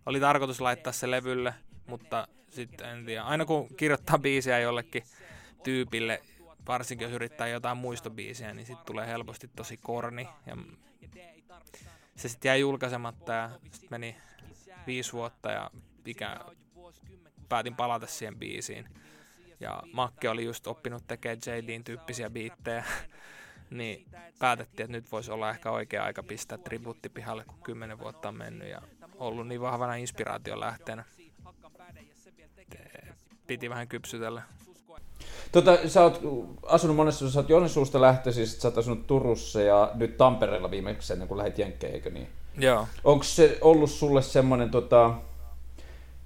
oli 0.06 0.20
tarkoitus 0.20 0.62
laittaa 0.62 0.94
se 0.94 1.12
levylle, 1.12 1.54
mutta 1.90 2.28
sitten 2.50 2.90
en 2.90 3.06
tiedä. 3.06 3.24
Aina 3.24 3.46
kun 3.46 3.76
kirjoittaa 3.78 4.18
biisiä 4.20 4.60
jollekin 4.60 5.04
tyypille, 5.64 6.22
varsinkin 6.68 7.06
jos 7.06 7.14
yrittää 7.14 7.48
jotain 7.48 7.78
muistobiisiä, 7.78 8.54
niin 8.54 8.66
sitten 8.66 8.86
tulee 8.86 9.08
helposti 9.08 9.50
tosi 9.56 9.78
korni. 9.78 10.28
Ja 10.46 10.58
se 12.16 12.30
sitten 12.30 12.50
jäi 12.50 12.60
julkaisematta 12.60 13.34
ja 13.34 13.50
sitten 13.72 13.90
meni 13.90 14.16
viisi 14.88 15.14
vuotta 15.14 15.52
ja 15.52 15.72
ikä, 16.06 16.40
päätin 17.50 17.76
palata 17.76 18.08
siihen 18.08 18.36
biisiin. 18.36 18.90
Ja 19.60 19.84
Makke 19.94 20.30
oli 20.30 20.46
just 20.46 20.68
oppinut 20.68 21.04
tekemään 21.08 21.40
JDin 21.46 21.84
tyyppisiä 21.84 22.30
biittejä, 22.30 22.84
niin 23.70 24.06
päätettiin, 24.40 24.86
että 24.86 24.98
nyt 24.98 25.12
voisi 25.12 25.32
olla 25.32 25.50
ehkä 25.50 25.72
oikea 25.72 26.04
aika 26.04 26.24
pistää 26.24 26.58
tribuutti 26.58 27.10
pihalle, 27.10 27.46
kun 27.46 27.64
kymmenen 27.64 28.00
vuotta 28.00 28.28
on 28.28 28.36
mennyt 28.36 28.68
ja 28.68 28.82
ollut 29.16 29.48
niin 29.48 29.62
vahvana 29.62 29.96
inspiraation 29.96 30.60
lähteenä. 30.60 31.06
Piti 33.48 33.70
vähän 33.70 33.88
kypsytellä. 33.88 34.42
Tota, 35.52 35.78
sä 35.88 36.04
oot 36.04 36.22
asunut 36.66 36.96
monessa, 36.96 37.32
sä 37.32 37.40
oot 37.40 37.50
Joensuusta 37.50 38.02
lähtöisin, 38.02 38.48
sä 38.48 38.68
oot 38.68 38.78
asunut 38.78 39.08
Turussa 39.08 39.62
ja 39.62 39.92
nyt 39.96 40.18
Tampereella 40.18 40.72
viimeksi 40.72 41.14
ennen 41.14 41.28
kuin 41.28 41.38
lähdit 41.38 41.58
Jenkkeen, 41.58 41.94
eikö 41.94 42.10
niin? 42.10 42.28
Joo. 42.58 42.88
Onko 43.04 43.24
se 43.24 43.58
ollut 43.62 43.92
sulle 43.92 44.22
semmoinen, 44.22 44.70
tota, 44.70 45.14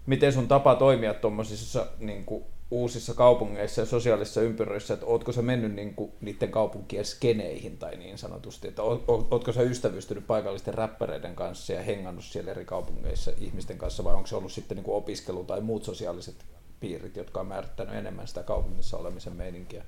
miten 0.06 0.34
sun 0.34 0.48
tapa 0.48 0.76
toimia 0.76 1.14
tuommoisissa 1.14 1.86
niin 2.00 2.26
uusissa 2.74 3.13
kaupungeissa 3.13 3.82
ja 3.82 3.86
sosiaalisissa 3.86 4.42
ympyröissä, 4.42 4.94
että 4.94 5.06
ootko 5.06 5.32
sä 5.32 5.42
mennyt 5.42 5.74
niin 5.74 5.96
kuin, 5.96 6.12
niiden 6.22 6.51
kaupunkien 6.51 7.06
skeneihin 7.06 7.77
tai 7.77 7.96
niin 7.96 8.18
sanotusti, 8.18 8.68
että 8.68 8.84
ootko 9.32 9.51
sä 9.51 9.62
ystävystynyt 9.62 10.27
paikallisten 10.27 10.74
räppäreiden 10.74 11.36
kanssa 11.36 11.74
ja 11.74 11.82
hengannut 11.82 12.25
siellä 12.25 12.51
eri 12.51 12.65
kaupungeissa 12.65 13.32
ihmisten 13.38 13.77
kanssa 13.77 14.03
vai 14.03 14.13
onko 14.13 14.27
se 14.27 14.36
ollut 14.36 14.51
sitten 14.51 14.75
niin 14.75 14.86
kuin 14.86 14.96
opiskelu 14.96 15.44
tai 15.44 15.62
muut 15.62 15.84
sosiaaliset 15.84 16.36
piirit, 16.80 17.15
jotka 17.15 17.39
on 17.39 17.48
määrittänyt 17.48 17.96
enemmän 17.96 18.27
sitä 18.27 18.44
kaupungissa 18.44 18.98
olemisen 18.98 19.36
meininkiä? 19.36 19.84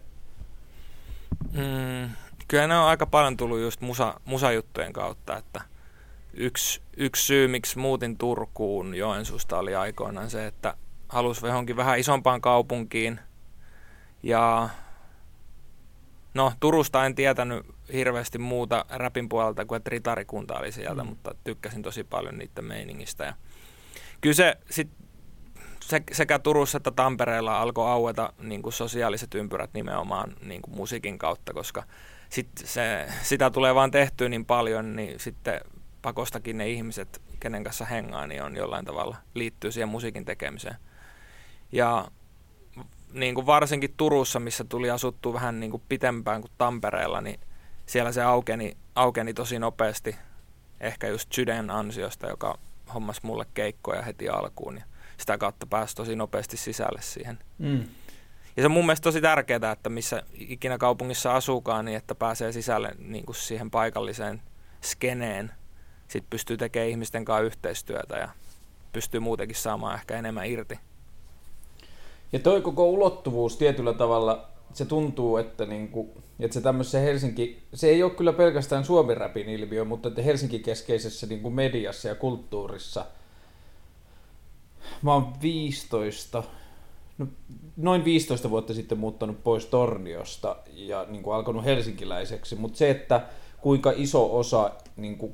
Mm, 1.51 2.09
kyllä 2.47 2.67
ne 2.67 2.77
on 2.77 2.85
aika 2.85 3.05
paljon 3.05 3.37
tullut 3.37 3.59
just 3.59 3.81
musa, 3.81 4.19
musajuttujen 4.25 4.93
kautta, 4.93 5.37
että 5.37 5.61
yksi, 6.33 6.81
yksi 6.97 7.25
syy, 7.25 7.47
miksi 7.47 7.79
muutin 7.79 8.17
Turkuun 8.17 8.95
Joensuusta 8.95 9.57
oli 9.57 9.75
aikoinaan 9.75 10.29
se, 10.29 10.47
että 10.47 10.77
halusi 11.09 11.45
johonkin 11.45 11.77
vähän 11.77 11.99
isompaan 11.99 12.41
kaupunkiin. 12.41 13.19
Ja 14.23 14.69
no, 16.33 16.53
Turusta 16.59 17.05
en 17.05 17.15
tietänyt 17.15 17.65
hirveästi 17.93 18.37
muuta 18.37 18.85
räpin 18.89 19.29
puolelta 19.29 19.65
kuin, 19.65 19.77
että 19.77 19.89
ritarikunta 19.89 20.59
oli 20.59 20.71
sieltä, 20.71 21.03
mm. 21.03 21.09
mutta 21.09 21.35
tykkäsin 21.43 21.81
tosi 21.81 22.03
paljon 22.03 22.37
niiden 22.37 22.65
meiningistä. 22.65 23.23
Ja 23.23 23.33
kyllä 24.21 24.33
se 24.33 24.57
sit, 24.69 24.89
se, 25.81 26.03
sekä 26.11 26.39
Turussa 26.39 26.77
että 26.77 26.91
Tampereella 26.91 27.61
alkoi 27.61 27.89
aueta 27.89 28.33
niin 28.39 28.61
kuin 28.61 28.73
sosiaaliset 28.73 29.35
ympyrät 29.35 29.73
nimenomaan 29.73 30.35
niin 30.41 30.61
kuin 30.61 30.75
musiikin 30.75 31.17
kautta, 31.17 31.53
koska 31.53 31.83
sit 32.29 32.49
se, 32.55 33.07
sitä 33.21 33.49
tulee 33.49 33.75
vaan 33.75 33.91
tehtyä 33.91 34.29
niin 34.29 34.45
paljon, 34.45 34.95
niin 34.95 35.19
sitten 35.19 35.61
pakostakin 36.01 36.57
ne 36.57 36.69
ihmiset, 36.69 37.21
kenen 37.39 37.63
kanssa 37.63 37.85
hengaa, 37.85 38.27
niin 38.27 38.43
on 38.43 38.55
jollain 38.55 38.85
tavalla 38.85 39.17
liittyy 39.33 39.71
siihen 39.71 39.89
musiikin 39.89 40.25
tekemiseen. 40.25 40.75
Ja 41.71 42.07
niin 43.13 43.35
kuin 43.35 43.45
varsinkin 43.45 43.93
Turussa, 43.97 44.39
missä 44.39 44.63
tuli 44.63 44.89
asuttua 44.89 45.33
vähän 45.33 45.59
niin 45.59 45.71
kuin 45.71 45.83
pitempään 45.89 46.41
kuin 46.41 46.51
Tampereella, 46.57 47.21
niin 47.21 47.39
siellä 47.85 48.11
se 48.11 48.23
aukeni, 48.23 48.77
aukeni 48.95 49.33
tosi 49.33 49.59
nopeasti. 49.59 50.15
Ehkä 50.79 51.07
just 51.07 51.33
Syden 51.33 51.69
ansiosta, 51.69 52.27
joka 52.27 52.57
hommas 52.93 53.23
mulle 53.23 53.45
keikkoja 53.53 54.01
heti 54.01 54.29
alkuun. 54.29 54.77
Ja 54.77 54.83
sitä 55.17 55.37
kautta 55.37 55.65
pääsi 55.65 55.95
tosi 55.95 56.15
nopeasti 56.15 56.57
sisälle 56.57 57.01
siihen. 57.01 57.39
Mm. 57.57 57.85
Ja 58.57 58.63
se 58.63 58.65
on 58.65 58.71
mun 58.71 58.85
mielestä 58.85 59.03
tosi 59.03 59.21
tärkeää, 59.21 59.71
että 59.71 59.89
missä 59.89 60.23
ikinä 60.33 60.77
kaupungissa 60.77 61.35
asuukaan, 61.35 61.85
niin 61.85 61.97
että 61.97 62.15
pääsee 62.15 62.51
sisälle 62.51 62.91
niin 62.97 63.25
kuin 63.25 63.35
siihen 63.35 63.71
paikalliseen 63.71 64.41
skeneen. 64.81 65.51
Sitten 66.07 66.29
pystyy 66.29 66.57
tekemään 66.57 66.89
ihmisten 66.89 67.25
kanssa 67.25 67.45
yhteistyötä 67.45 68.17
ja 68.17 68.29
pystyy 68.93 69.19
muutenkin 69.19 69.57
saamaan 69.57 69.95
ehkä 69.95 70.17
enemmän 70.17 70.45
irti. 70.45 70.79
Ja 72.35 72.39
toi 72.39 72.61
koko 72.61 72.89
ulottuvuus 72.89 73.57
tietyllä 73.57 73.93
tavalla, 73.93 74.47
se 74.73 74.85
tuntuu, 74.85 75.37
että, 75.37 75.65
niinku, 75.65 76.09
että 76.39 76.53
se 76.53 76.61
tämmöisessä 76.61 76.99
Helsinki, 76.99 77.63
se 77.73 77.87
ei 77.87 78.03
ole 78.03 78.11
kyllä 78.11 78.33
pelkästään 78.33 78.85
suomi-räpin 78.85 79.49
ilmiö, 79.49 79.85
mutta 79.85 80.07
että 80.09 80.21
Helsinki-keskeisessä 80.21 81.27
niinku 81.27 81.49
mediassa 81.49 82.07
ja 82.07 82.15
kulttuurissa, 82.15 83.05
mä 85.01 85.13
oon 85.13 85.33
15, 85.41 86.43
no, 87.17 87.27
noin 87.77 88.05
15 88.05 88.49
vuotta 88.49 88.73
sitten 88.73 88.97
muuttanut 88.97 89.43
pois 89.43 89.65
Torniosta 89.65 90.55
ja 90.73 91.05
niin 91.09 91.23
kuin 91.23 91.35
alkanut 91.35 91.65
helsinkiläiseksi, 91.65 92.55
mutta 92.55 92.77
se, 92.77 92.89
että 92.89 93.21
kuinka 93.61 93.93
iso 93.95 94.37
osa 94.37 94.71
niin 94.97 95.17
kuin 95.17 95.33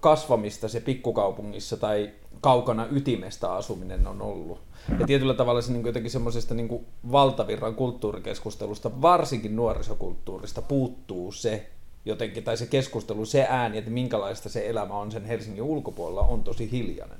kasvamista 0.00 0.68
se 0.68 0.80
pikkukaupungissa 0.80 1.76
tai 1.76 2.10
kaukana 2.40 2.86
ytimestä 2.90 3.52
asuminen 3.52 4.06
on 4.06 4.22
ollut. 4.22 4.60
Ja 4.98 5.06
tietyllä 5.06 5.34
tavalla 5.34 5.62
se 5.62 5.72
niin 5.72 5.86
jotenkin 5.86 6.10
semmoisesta 6.10 6.54
niin 6.54 6.86
valtavirran 7.12 7.74
kulttuurikeskustelusta, 7.74 9.02
varsinkin 9.02 9.56
nuorisokulttuurista, 9.56 10.62
puuttuu 10.62 11.32
se 11.32 11.66
jotenkin, 12.04 12.44
tai 12.44 12.56
se 12.56 12.66
keskustelu, 12.66 13.24
se 13.24 13.46
ääni, 13.48 13.78
että 13.78 13.90
minkälaista 13.90 14.48
se 14.48 14.68
elämä 14.68 14.94
on 14.94 15.12
sen 15.12 15.24
Helsingin 15.24 15.62
ulkopuolella, 15.62 16.22
on 16.22 16.44
tosi 16.44 16.70
hiljainen. 16.70 17.18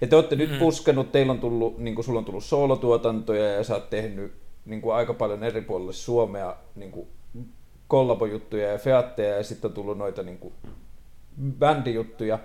Ja 0.00 0.06
te 0.06 0.16
olette 0.16 0.34
mm. 0.34 0.38
nyt 0.38 0.58
puskenut, 0.58 1.12
teillä 1.12 1.32
on 1.32 1.40
tullut, 1.40 1.78
niin 1.78 1.94
kuin 1.94 2.04
sulla 2.04 2.18
on 2.18 2.24
tullut 2.24 2.44
soolotuotantoja 2.44 3.52
ja 3.52 3.64
sä 3.64 3.74
oot 3.74 3.90
tehnyt 3.90 4.32
niin 4.64 4.80
kuin 4.80 4.94
aika 4.94 5.14
paljon 5.14 5.44
eri 5.44 5.60
puolille 5.60 5.92
Suomea 5.92 6.56
niin 6.76 6.90
kuin 6.90 7.08
kollabojuttuja 7.88 8.72
ja 8.72 8.78
featteja 8.78 9.36
ja 9.36 9.44
sitten 9.44 9.68
on 9.68 9.74
tullut 9.74 9.98
noita 9.98 10.22
niin 10.22 10.38
kuin 10.38 10.54
bändijuttuja 11.58 12.38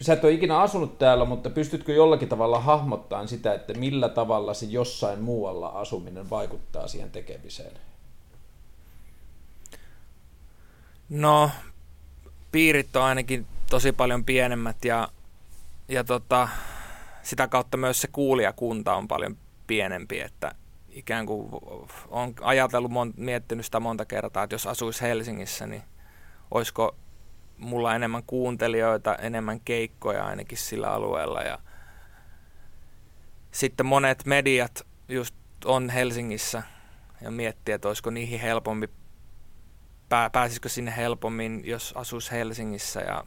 sä 0.00 0.12
et 0.12 0.24
ole 0.24 0.32
ikinä 0.32 0.60
asunut 0.60 0.98
täällä, 0.98 1.24
mutta 1.24 1.50
pystytkö 1.50 1.92
jollakin 1.92 2.28
tavalla 2.28 2.60
hahmottamaan 2.60 3.28
sitä, 3.28 3.54
että 3.54 3.74
millä 3.74 4.08
tavalla 4.08 4.54
se 4.54 4.66
jossain 4.66 5.20
muualla 5.20 5.66
asuminen 5.66 6.30
vaikuttaa 6.30 6.88
siihen 6.88 7.10
tekemiseen? 7.10 7.72
No, 11.08 11.50
piirit 12.52 12.96
on 12.96 13.02
ainakin 13.02 13.46
tosi 13.70 13.92
paljon 13.92 14.24
pienemmät 14.24 14.84
ja, 14.84 15.08
ja 15.88 16.04
tota, 16.04 16.48
sitä 17.22 17.48
kautta 17.48 17.76
myös 17.76 18.00
se 18.00 18.08
kuulijakunta 18.12 18.94
on 18.94 19.08
paljon 19.08 19.36
pienempi, 19.66 20.20
että 20.20 20.54
ikään 20.88 21.26
kuin 21.26 21.48
on 22.08 22.34
ajatellut, 22.40 22.90
miettinyt 23.16 23.64
sitä 23.64 23.80
monta 23.80 24.04
kertaa, 24.04 24.44
että 24.44 24.54
jos 24.54 24.66
asuisi 24.66 25.02
Helsingissä, 25.02 25.66
niin 25.66 25.82
olisiko 26.50 26.94
mulla 27.60 27.94
enemmän 27.94 28.22
kuuntelijoita, 28.26 29.14
enemmän 29.14 29.60
keikkoja 29.60 30.26
ainakin 30.26 30.58
sillä 30.58 30.90
alueella. 30.90 31.42
Ja 31.42 31.58
sitten 33.52 33.86
monet 33.86 34.26
mediat 34.26 34.86
just 35.08 35.34
on 35.64 35.90
Helsingissä 35.90 36.62
ja 37.20 37.30
miettii, 37.30 37.74
että 37.74 37.88
olisiko 37.88 38.10
niihin 38.10 38.40
helpompi, 38.40 38.88
pääsisikö 40.32 40.68
sinne 40.68 40.96
helpommin, 40.96 41.62
jos 41.64 41.92
asuisi 41.96 42.30
Helsingissä. 42.30 43.00
Ja 43.00 43.24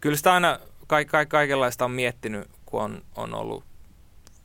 kyllä 0.00 0.16
sitä 0.16 0.34
aina 0.34 0.58
ka- 0.86 1.04
ka- 1.04 1.26
kaikenlaista 1.26 1.84
on 1.84 1.90
miettinyt, 1.90 2.50
kun 2.66 2.82
on, 2.82 3.02
on 3.16 3.34
ollut 3.34 3.64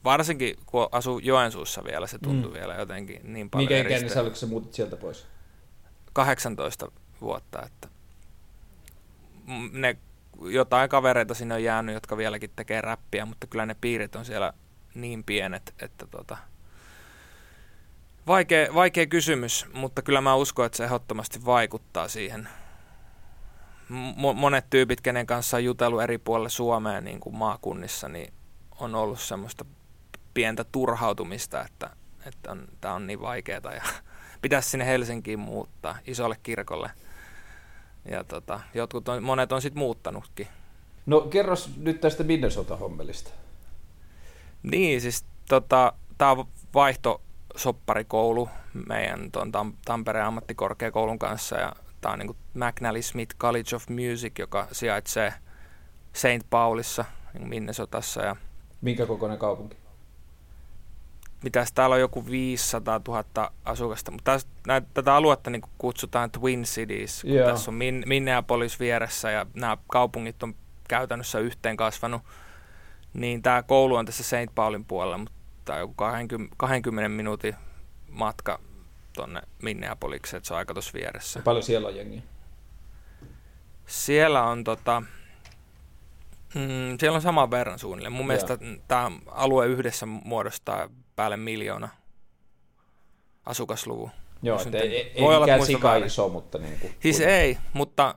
varsinkin 0.03 0.57
kun 0.65 0.89
asuu 0.91 1.19
Joensuussa 1.19 1.83
vielä, 1.83 2.07
se 2.07 2.19
tuntuu 2.19 2.49
mm. 2.49 2.53
vielä 2.53 2.75
jotenkin 2.75 3.33
niin 3.33 3.49
paljon 3.49 3.71
Mikä 3.71 3.87
ikäinen 3.87 4.09
sä 4.09 4.21
oliko 4.21 4.35
muutit 4.47 4.73
sieltä 4.73 4.97
pois? 4.97 5.27
18 6.13 6.91
vuotta, 7.21 7.63
että 7.65 7.87
ne 9.71 9.97
jotain 10.39 10.89
kavereita 10.89 11.33
sinne 11.33 11.55
on 11.55 11.63
jäänyt, 11.63 11.93
jotka 11.93 12.17
vieläkin 12.17 12.51
tekee 12.55 12.81
räppiä, 12.81 13.25
mutta 13.25 13.47
kyllä 13.47 13.65
ne 13.65 13.75
piirit 13.81 14.15
on 14.15 14.25
siellä 14.25 14.53
niin 14.95 15.23
pienet, 15.23 15.73
että 15.79 16.05
tota, 16.05 16.37
vaikea, 18.27 18.73
vaikea 18.73 19.05
kysymys, 19.05 19.65
mutta 19.73 20.01
kyllä 20.01 20.21
mä 20.21 20.35
uskon, 20.35 20.65
että 20.65 20.77
se 20.77 20.83
ehdottomasti 20.83 21.45
vaikuttaa 21.45 22.07
siihen. 22.07 22.49
M- 23.89 24.35
monet 24.35 24.69
tyypit, 24.69 25.01
kenen 25.01 25.25
kanssa 25.25 25.57
on 25.57 25.63
jutellut 25.63 26.01
eri 26.01 26.17
puolilla 26.17 26.49
Suomea 26.49 27.01
niin 27.01 27.19
kuin 27.19 27.35
maakunnissa, 27.35 28.09
niin 28.09 28.33
on 28.79 28.95
ollut 28.95 29.19
semmoista 29.19 29.65
pientä 30.33 30.63
turhautumista, 30.63 31.65
että, 31.65 31.89
että 32.25 32.51
on, 32.51 32.67
tämä 32.81 32.93
on 32.93 33.07
niin 33.07 33.21
vaikeaa 33.21 33.73
ja 33.75 33.83
pitäisi 34.41 34.69
sinne 34.69 34.85
Helsinkiin 34.85 35.39
muuttaa, 35.39 35.97
isolle 36.07 36.37
kirkolle– 36.43 36.91
ja 38.05 38.23
tota, 38.23 38.59
jotkut 38.73 39.09
on, 39.09 39.23
monet 39.23 39.51
on 39.51 39.61
sitten 39.61 39.79
muuttanutkin. 39.79 40.47
No 41.05 41.21
kerros 41.21 41.69
nyt 41.77 42.01
tästä 42.01 42.23
Minnesota-hommelista. 42.23 43.31
Niin, 44.63 45.01
siis 45.01 45.25
tota, 45.49 45.93
tämä 46.17 46.31
on 46.31 46.47
vaihtosopparikoulu 46.73 48.49
meidän 48.87 49.31
ton 49.31 49.51
Tam- 49.51 49.77
Tampereen 49.85 50.25
ammattikorkeakoulun 50.25 51.19
kanssa 51.19 51.55
ja 51.55 51.75
tämä 52.01 52.13
on 52.13 52.19
niin 52.19 52.35
McNally 52.53 53.01
Smith 53.01 53.35
College 53.37 53.75
of 53.75 53.89
Music, 53.89 54.39
joka 54.39 54.67
sijaitsee 54.71 55.33
St. 56.13 56.49
Paulissa, 56.49 57.05
niin 57.33 57.47
Minnesotassa. 57.49 58.21
Ja 58.21 58.35
Minkä 58.81 59.05
kokoinen 59.05 59.37
kaupunki? 59.37 59.77
Mitäs 61.43 61.73
täällä 61.73 61.93
on 61.93 61.99
joku 61.99 62.25
500 62.25 63.01
000 63.07 63.51
asukasta, 63.65 64.11
mutta 64.11 64.31
täs, 64.31 64.47
näitä, 64.67 64.87
tätä 64.93 65.15
aluetta 65.15 65.49
niin 65.49 65.61
kutsutaan 65.77 66.31
Twin 66.31 66.63
Cities, 66.63 67.21
kun 67.21 67.31
yeah. 67.31 67.51
tässä 67.51 67.71
on 67.71 67.75
Min, 67.75 68.03
Minneapolis 68.05 68.79
vieressä 68.79 69.31
ja 69.31 69.45
nämä 69.53 69.77
kaupungit 69.87 70.43
on 70.43 70.55
käytännössä 70.87 71.39
yhteen 71.39 71.77
kasvanut, 71.77 72.21
niin 73.13 73.41
tämä 73.41 73.63
koulu 73.63 73.95
on 73.95 74.05
tässä 74.05 74.23
St. 74.23 74.55
Paulin 74.55 74.85
puolella, 74.85 75.17
mutta 75.17 75.77
joku 75.77 75.93
20, 75.93 76.55
20 76.57 77.09
minuutin 77.09 77.55
matka 78.09 78.59
tuonne 79.13 79.41
Minneapolikseen, 79.61 80.37
että 80.37 80.47
se 80.47 80.53
on 80.53 80.57
aika 80.57 80.73
tuossa 80.73 80.93
vieressä. 80.93 81.39
Ja 81.39 81.43
paljon 81.43 81.63
siellä 81.63 81.87
on 81.87 81.95
jengiä? 81.95 82.21
Siellä 83.85 84.43
on 84.43 84.63
tota, 84.63 85.03
Mm, 86.55 86.97
siellä 86.99 87.15
on 87.15 87.21
saman 87.21 87.51
verran 87.51 87.79
suunnilleen. 87.79 88.13
Mun 88.13 88.27
mielestä 88.27 88.57
tämä 88.87 89.11
alue 89.27 89.67
yhdessä 89.67 90.05
muodostaa 90.05 90.89
päälle 91.21 91.37
miljoona 91.37 91.89
asukasluvun. 93.45 94.09
Joo, 94.41 94.61
et 94.61 94.75
ei, 94.75 94.97
ei, 94.97 95.21
Voi 95.21 95.33
ei 95.33 95.39
mikään 95.39 95.65
sika 95.65 95.95
iso, 95.95 96.29
mutta 96.29 96.57
niin 96.57 96.79
kuin, 96.79 96.95
Siis 96.99 97.17
kuin... 97.17 97.29
ei, 97.29 97.57
mutta 97.73 98.15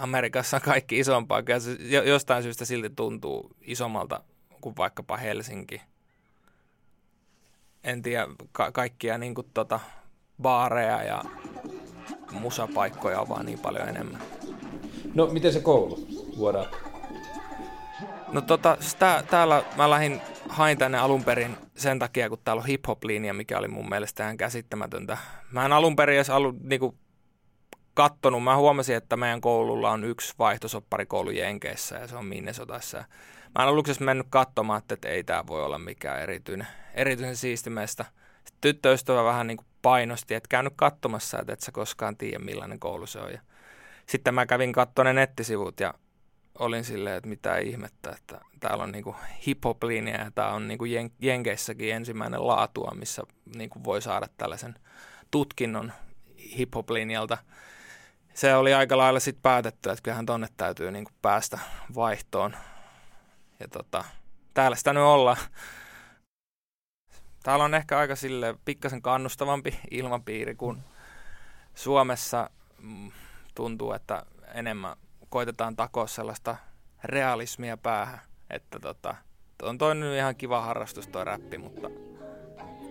Amerikassa 0.00 0.56
on 0.56 0.60
kaikki 0.60 0.98
isompaa. 0.98 1.42
Ja 1.48 1.60
se 1.60 1.70
jostain 2.04 2.42
syystä 2.42 2.64
silti 2.64 2.90
tuntuu 2.90 3.50
isommalta 3.60 4.20
kuin 4.60 4.76
vaikkapa 4.76 5.16
Helsinki. 5.16 5.82
En 7.84 8.02
tiedä, 8.02 8.26
ka- 8.52 8.72
kaikkia 8.72 9.18
niin 9.18 9.34
kuin, 9.34 9.46
tota, 9.54 9.80
baareja 10.42 11.02
ja 11.02 11.22
musapaikkoja 12.32 13.20
on 13.20 13.28
vaan 13.28 13.46
niin 13.46 13.58
paljon 13.58 13.88
enemmän. 13.88 14.22
No, 15.14 15.26
miten 15.26 15.52
se 15.52 15.60
koulu? 15.60 16.06
Vuodaan. 16.36 16.66
No 18.32 18.40
tota, 18.40 18.76
tää, 18.98 19.22
täällä 19.22 19.62
mä 19.76 19.90
lähdin, 19.90 20.20
hain 20.48 20.78
tänne 20.78 20.98
alun 20.98 21.24
perin 21.24 21.56
sen 21.76 21.98
takia, 21.98 22.28
kun 22.28 22.38
täällä 22.44 22.60
on 22.60 22.66
hip-hop-linja, 22.66 23.34
mikä 23.34 23.58
oli 23.58 23.68
mun 23.68 23.88
mielestä 23.88 24.24
ihan 24.24 24.36
käsittämätöntä. 24.36 25.18
Mä 25.50 25.64
en 25.64 25.72
alun 25.72 25.96
perin 25.96 26.16
edes 26.16 26.30
ollut 26.30 26.62
niinku 26.62 26.98
kattonut. 27.94 28.44
Mä 28.44 28.56
huomasin, 28.56 28.96
että 28.96 29.16
meidän 29.16 29.40
koululla 29.40 29.90
on 29.90 30.04
yksi 30.04 30.34
vaihtosopparikoulu 30.38 31.30
Jenkeissä 31.30 31.96
ja 31.96 32.06
se 32.06 32.16
on 32.16 32.26
Minnesotassa. 32.26 32.98
Mä 33.58 33.62
en 33.62 33.68
aluksi 33.68 34.02
mennyt 34.02 34.26
katsomaan, 34.30 34.82
että 34.90 35.08
ei 35.08 35.24
tämä 35.24 35.46
voi 35.46 35.64
olla 35.64 35.78
mikään 35.78 36.20
erityinen, 36.20 36.66
erityisen 36.94 37.36
siistimestä. 37.36 38.04
Tyttöystävä 38.60 39.24
vähän 39.24 39.46
niin 39.46 39.56
kuin 39.56 39.66
painosti, 39.82 40.34
että 40.34 40.48
käynyt 40.48 40.72
katsomassa, 40.76 41.40
että 41.40 41.52
et 41.52 41.60
sä 41.60 41.72
koskaan 41.72 42.16
tiedä 42.16 42.38
millainen 42.38 42.80
koulu 42.80 43.06
se 43.06 43.18
on. 43.18 43.32
Ja 43.32 43.40
sitten 44.06 44.34
mä 44.34 44.46
kävin 44.46 44.72
ne 45.04 45.12
nettisivut 45.12 45.80
ja 45.80 45.94
olin 46.58 46.84
silleen, 46.84 47.16
että 47.16 47.28
mitä 47.28 47.58
ihmettä, 47.58 48.10
että 48.10 48.40
täällä 48.60 48.84
on 48.84 48.92
niinku 48.92 49.16
hip-hop-linja 49.46 50.20
ja 50.20 50.30
tämä 50.30 50.48
on 50.48 50.68
niinku 50.68 50.84
Jen- 50.84 51.16
Jenkeissäkin 51.20 51.94
ensimmäinen 51.94 52.46
laatua, 52.46 52.92
missä 52.94 53.22
niinku 53.56 53.84
voi 53.84 54.02
saada 54.02 54.26
tällaisen 54.36 54.74
tutkinnon 55.30 55.92
hip-hop-linjalta. 56.58 57.38
Se 58.34 58.54
oli 58.54 58.74
aika 58.74 58.98
lailla 58.98 59.20
sitten 59.20 59.42
päätetty, 59.42 59.90
että 59.90 60.02
kyllähän 60.02 60.26
tonne 60.26 60.48
täytyy 60.56 60.90
niinku 60.90 61.10
päästä 61.22 61.58
vaihtoon. 61.94 62.56
Ja 63.60 63.68
tota, 63.68 64.04
täällä 64.54 64.76
sitä 64.76 64.92
nyt 64.92 65.02
ollaan. 65.02 65.36
Täällä 67.42 67.64
on 67.64 67.74
ehkä 67.74 67.98
aika 67.98 68.16
sille 68.16 68.54
pikkasen 68.64 69.02
kannustavampi 69.02 69.78
ilmapiiri 69.90 70.54
kuin 70.54 70.78
Suomessa. 71.74 72.50
Mm, 72.78 73.10
tuntuu, 73.54 73.92
että 73.92 74.26
enemmän 74.54 74.96
koitetaan 75.32 75.76
takoa 75.76 76.06
sellaista 76.06 76.56
realismia 77.04 77.76
päähän, 77.76 78.20
että 78.50 78.80
tota, 78.80 79.14
on 79.62 79.78
toi 79.78 79.94
nyt 79.94 80.16
ihan 80.16 80.36
kiva 80.36 80.60
harrastus 80.60 81.08
toi 81.08 81.24
räppi, 81.24 81.58
mutta 81.58 81.90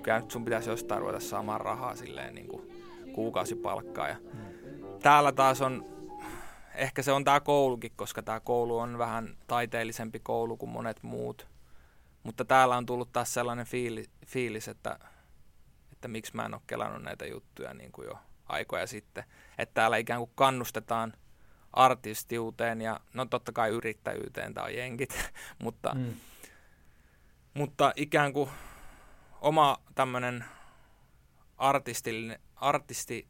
kyllä 0.03 0.19
nyt 0.19 0.31
sun 0.31 0.45
pitäisi 0.45 0.69
jostain 0.69 1.01
ruveta 1.01 1.19
saamaan 1.19 1.62
rahaa 1.62 1.95
silleen 1.95 2.36
niin 2.36 2.48
kuin 2.48 2.71
kuukausipalkkaa. 3.13 4.07
Ja 4.07 4.15
täällä 5.01 5.31
taas 5.31 5.62
on, 5.62 5.86
ehkä 6.75 7.01
se 7.01 7.12
on 7.12 7.24
tää 7.24 7.39
koulukin, 7.39 7.91
koska 7.95 8.24
tää 8.24 8.39
koulu 8.39 8.77
on 8.77 8.98
vähän 8.98 9.38
taiteellisempi 9.48 10.19
koulu 10.19 10.57
kuin 10.57 10.69
monet 10.69 11.03
muut. 11.03 11.48
Mutta 12.24 12.45
täällä 12.45 12.77
on 12.77 12.86
tullut 12.86 13.12
taas 13.12 13.33
sellainen 13.33 13.65
fiili, 13.65 14.05
fiilis, 14.25 14.67
että, 14.67 15.00
että 15.91 16.07
miksi 16.07 16.36
mä 16.36 16.45
en 16.45 16.53
ole 16.53 16.62
kelannut 16.67 17.03
näitä 17.03 17.25
juttuja 17.25 17.74
niin 17.74 17.91
kuin 17.91 18.05
jo 18.05 18.19
aikoja 18.45 18.88
sitten. 18.88 19.24
Että 19.57 19.74
täällä 19.74 19.98
ikään 19.98 20.19
kuin 20.19 20.31
kannustetaan 20.36 21.13
artistiuteen 21.74 22.82
ja 22.82 23.00
no 23.13 23.25
totta 23.25 23.51
kai 23.51 23.70
yrittäjyyteen, 23.70 24.54
on 24.63 24.75
jenkit, 24.75 25.32
mutta, 25.63 25.96
mm. 25.96 26.13
mutta 27.54 27.94
ikään 27.96 28.34
kuin 28.34 28.50
oma 29.42 29.78
tämmöinen 29.96 30.46
artisti 32.56 33.28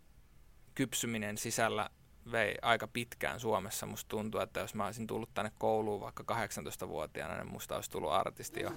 kypsyminen 0.75 1.37
sisällä 1.37 1.89
vei 2.31 2.55
aika 2.61 2.87
pitkään 2.87 3.39
Suomessa. 3.39 3.85
Musta 3.85 4.09
tuntuu, 4.09 4.41
että 4.41 4.59
jos 4.59 4.75
mä 4.75 4.85
olisin 4.85 5.07
tullut 5.07 5.33
tänne 5.33 5.51
kouluun 5.57 6.01
vaikka 6.01 6.23
18-vuotiaana, 6.23 7.35
niin 7.35 7.51
musta 7.51 7.75
olisi 7.75 7.91
tullut 7.91 8.11
artisti 8.11 8.61
jo 8.61 8.71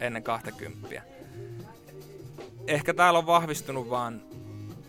ennen 0.00 0.22
20. 0.22 1.02
Ehkä 2.66 2.94
täällä 2.94 3.18
on 3.18 3.26
vahvistunut 3.26 3.90
vaan 3.90 4.22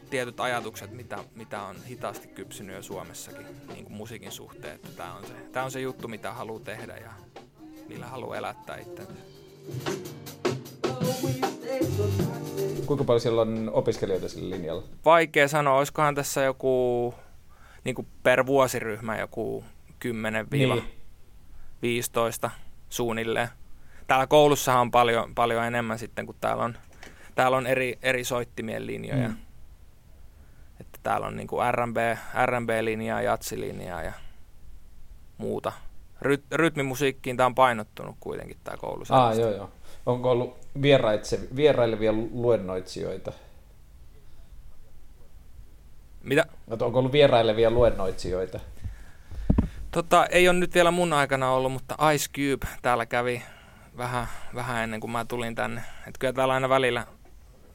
tietyt 0.09 0.39
ajatukset, 0.39 0.91
mitä, 0.91 1.17
mitä 1.35 1.61
on 1.61 1.75
hitaasti 1.89 2.27
kypsynyt 2.27 2.75
jo 2.75 2.81
Suomessakin 2.81 3.45
niin 3.67 3.85
kuin 3.85 3.93
musiikin 3.93 4.31
suhteen. 4.31 4.75
Että 4.75 4.89
tämä, 4.97 5.13
on 5.13 5.27
se, 5.27 5.33
tämä 5.51 5.65
on 5.65 5.71
se 5.71 5.81
juttu, 5.81 6.07
mitä 6.07 6.33
haluaa 6.33 6.59
tehdä 6.59 6.97
ja 6.97 7.11
millä 7.87 8.07
haluaa 8.07 8.37
elättää 8.37 8.77
itsensä. 8.77 9.13
Kuinka 12.85 13.03
paljon 13.03 13.21
siellä 13.21 13.41
on 13.41 13.71
opiskelijoita 13.73 14.29
sillä 14.29 14.55
linjalla? 14.55 14.83
Vaikea 15.05 15.47
sanoa, 15.47 15.77
olisikohan 15.77 16.15
tässä 16.15 16.41
joku 16.41 17.13
niin 17.83 17.95
kuin 17.95 18.07
per 18.23 18.45
vuosiryhmä 18.45 19.19
joku 19.19 19.63
10-15 20.05 20.07
niin. 20.51 20.83
suunnilleen. 22.89 23.47
Täällä 24.07 24.27
koulussahan 24.27 24.81
on 24.81 24.91
paljon, 24.91 25.35
paljon 25.35 25.63
enemmän 25.63 25.99
sitten, 25.99 26.25
kun 26.25 26.35
täällä 26.41 26.63
on, 26.63 26.77
täällä 27.35 27.57
on 27.57 27.67
eri, 27.67 27.99
eri 28.01 28.23
soittimien 28.23 28.87
linjoja. 28.87 29.27
Mm. 29.27 29.35
Että 30.99 31.09
täällä 31.09 31.27
on 31.27 31.35
niin 31.35 31.47
kuin 31.47 31.73
R&B, 31.73 31.97
R&B-linjaa, 32.45 33.21
jatsilinjaa 33.21 34.03
ja 34.03 34.13
muuta. 35.37 35.71
Ry, 36.21 36.43
rytmimusiikkiin 36.51 37.37
tämä 37.37 37.45
on 37.45 37.55
painottunut 37.55 38.15
kuitenkin 38.19 38.57
tämä 38.63 38.77
koulu. 38.77 39.03
Ah, 39.09 39.37
joo, 39.37 39.49
joo. 39.49 39.69
Onko 40.05 40.31
ollut 40.31 40.57
vieraitse, 40.81 41.39
vierailevia 41.55 42.13
luennoitsijoita? 42.31 43.31
Mitä? 46.23 46.45
Onko 46.69 46.99
ollut 46.99 47.11
vierailevia 47.11 47.71
luennoitsijoita? 47.71 48.59
Tota, 49.91 50.25
ei 50.25 50.49
ole 50.49 50.59
nyt 50.59 50.73
vielä 50.73 50.91
mun 50.91 51.13
aikana 51.13 51.51
ollut, 51.51 51.71
mutta 51.71 52.11
Ice 52.13 52.29
Cube 52.35 52.67
täällä 52.81 53.05
kävi 53.05 53.43
vähän, 53.97 54.27
vähän 54.55 54.83
ennen 54.83 54.99
kuin 54.99 55.11
mä 55.11 55.25
tulin 55.25 55.55
tänne. 55.55 55.81
Et 56.07 56.17
kyllä 56.17 56.33
täällä 56.33 56.53
aina 56.53 56.69
välillä 56.69 57.07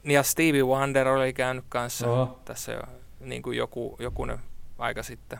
ja 0.04 0.22
Stevie 0.22 0.62
Wonder 0.62 1.08
oli 1.08 1.32
käynyt 1.32 1.64
kanssa 1.68 2.10
Oho. 2.10 2.40
tässä 2.44 2.72
jo 2.72 2.80
niin 3.20 3.42
kuin 3.42 3.56
joku, 3.56 3.96
joku 3.98 4.26
aika 4.78 5.02
sitten. 5.02 5.38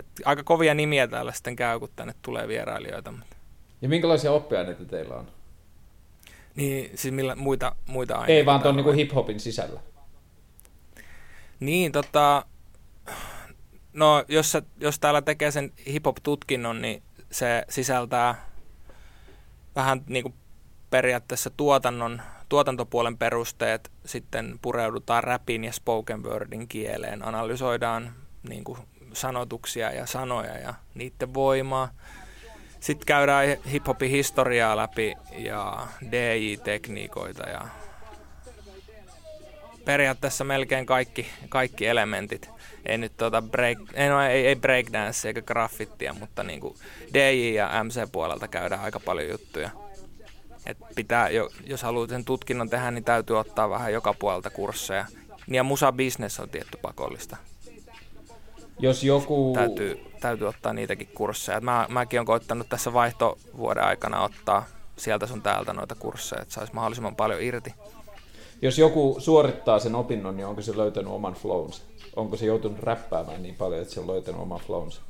Et 0.00 0.06
aika 0.24 0.42
kovia 0.42 0.74
nimiä 0.74 1.08
täällä 1.08 1.32
sitten 1.32 1.56
käy, 1.56 1.78
kun 1.78 1.88
tänne 1.96 2.14
tulee 2.22 2.48
vierailijoita. 2.48 3.12
Ja 3.82 3.88
minkälaisia 3.88 4.32
oppiaineita 4.32 4.84
teillä 4.84 5.14
on? 5.14 5.30
Niin, 6.54 6.98
siis 6.98 7.14
millä, 7.14 7.34
muita, 7.34 7.76
muita 7.86 8.14
aineita? 8.14 8.32
Ei 8.32 8.46
vaan 8.46 8.62
tuon 8.62 8.76
niin 8.76 8.94
hip-hopin 8.94 9.40
sisällä. 9.40 9.80
Niin, 11.60 11.92
tota, 11.92 12.46
no 13.92 14.24
jos, 14.28 14.52
sä, 14.52 14.62
jos 14.80 14.98
täällä 14.98 15.22
tekee 15.22 15.50
sen 15.50 15.72
hip-hop-tutkinnon, 15.86 16.82
niin 16.82 17.02
se 17.30 17.64
sisältää 17.68 18.46
vähän 19.76 20.02
niin 20.06 20.22
kuin 20.22 20.34
periaatteessa 20.90 21.50
tuotannon 21.50 22.22
tuotantopuolen 22.48 23.18
perusteet, 23.18 23.90
sitten 24.04 24.58
pureudutaan 24.62 25.24
rapin 25.24 25.64
ja 25.64 25.72
spoken 25.72 26.22
wordin 26.22 26.68
kieleen, 26.68 27.28
analysoidaan 27.28 28.14
niin 28.48 28.64
kuin 28.64 28.78
sanotuksia 29.12 29.92
ja 29.92 30.06
sanoja 30.06 30.58
ja 30.58 30.74
niiden 30.94 31.34
voimaa. 31.34 31.88
Sitten 32.80 33.06
käydään 33.06 33.46
hiphopin 33.72 34.10
historiaa 34.10 34.76
läpi 34.76 35.14
ja 35.38 35.86
DJ-tekniikoita 36.10 37.48
ja 37.48 37.60
periaatteessa 39.84 40.44
melkein 40.44 40.86
kaikki, 40.86 41.26
kaikki 41.48 41.86
elementit. 41.86 42.50
Ei 42.86 42.98
nyt 42.98 43.16
tuota 43.16 43.42
break, 43.42 43.78
ei, 43.94 44.08
no, 44.08 44.22
ei, 44.22 44.46
ei 44.46 44.56
breakdance 44.56 45.28
eikä 45.28 45.42
graffittia, 45.42 46.14
mutta 46.14 46.42
niin 46.42 46.60
kuin 46.60 46.76
DJ 47.14 47.54
ja 47.54 47.84
MC-puolelta 47.84 48.48
käydään 48.48 48.80
aika 48.80 49.00
paljon 49.00 49.28
juttuja. 49.28 49.70
Et 50.68 50.78
pitää, 50.94 51.28
jos 51.66 51.82
haluaa 51.82 52.08
sen 52.08 52.24
tutkinnon 52.24 52.70
tehdä, 52.70 52.90
niin 52.90 53.04
täytyy 53.04 53.38
ottaa 53.38 53.70
vähän 53.70 53.92
joka 53.92 54.14
puolelta 54.14 54.50
kursseja. 54.50 55.06
Ja 55.48 55.64
musa 55.64 55.92
business 55.92 56.40
on 56.40 56.48
tietty 56.48 56.78
pakollista. 56.82 57.36
Jos 58.78 59.04
joku... 59.04 59.52
Täytyy, 59.54 60.00
täytyy 60.20 60.48
ottaa 60.48 60.72
niitäkin 60.72 61.08
kursseja. 61.14 61.60
Mä, 61.60 61.86
mäkin 61.88 62.18
olen 62.18 62.26
koittanut 62.26 62.68
tässä 62.68 62.92
vaihtovuoden 62.92 63.84
aikana 63.84 64.22
ottaa 64.22 64.66
sieltä 64.96 65.26
sun 65.26 65.42
täältä 65.42 65.72
noita 65.72 65.94
kursseja, 65.94 66.42
että 66.42 66.54
saisi 66.54 66.74
mahdollisimman 66.74 67.16
paljon 67.16 67.42
irti. 67.42 67.74
Jos 68.62 68.78
joku 68.78 69.16
suorittaa 69.18 69.78
sen 69.78 69.94
opinnon, 69.94 70.36
niin 70.36 70.46
onko 70.46 70.62
se 70.62 70.76
löytänyt 70.76 71.12
oman 71.12 71.34
flownsa? 71.34 71.82
Onko 72.16 72.36
se 72.36 72.46
joutunut 72.46 72.78
räppäämään 72.78 73.42
niin 73.42 73.54
paljon, 73.54 73.82
että 73.82 73.94
se 73.94 74.00
on 74.00 74.06
löytänyt 74.06 74.40
oman 74.40 74.60
flownsa? 74.60 75.02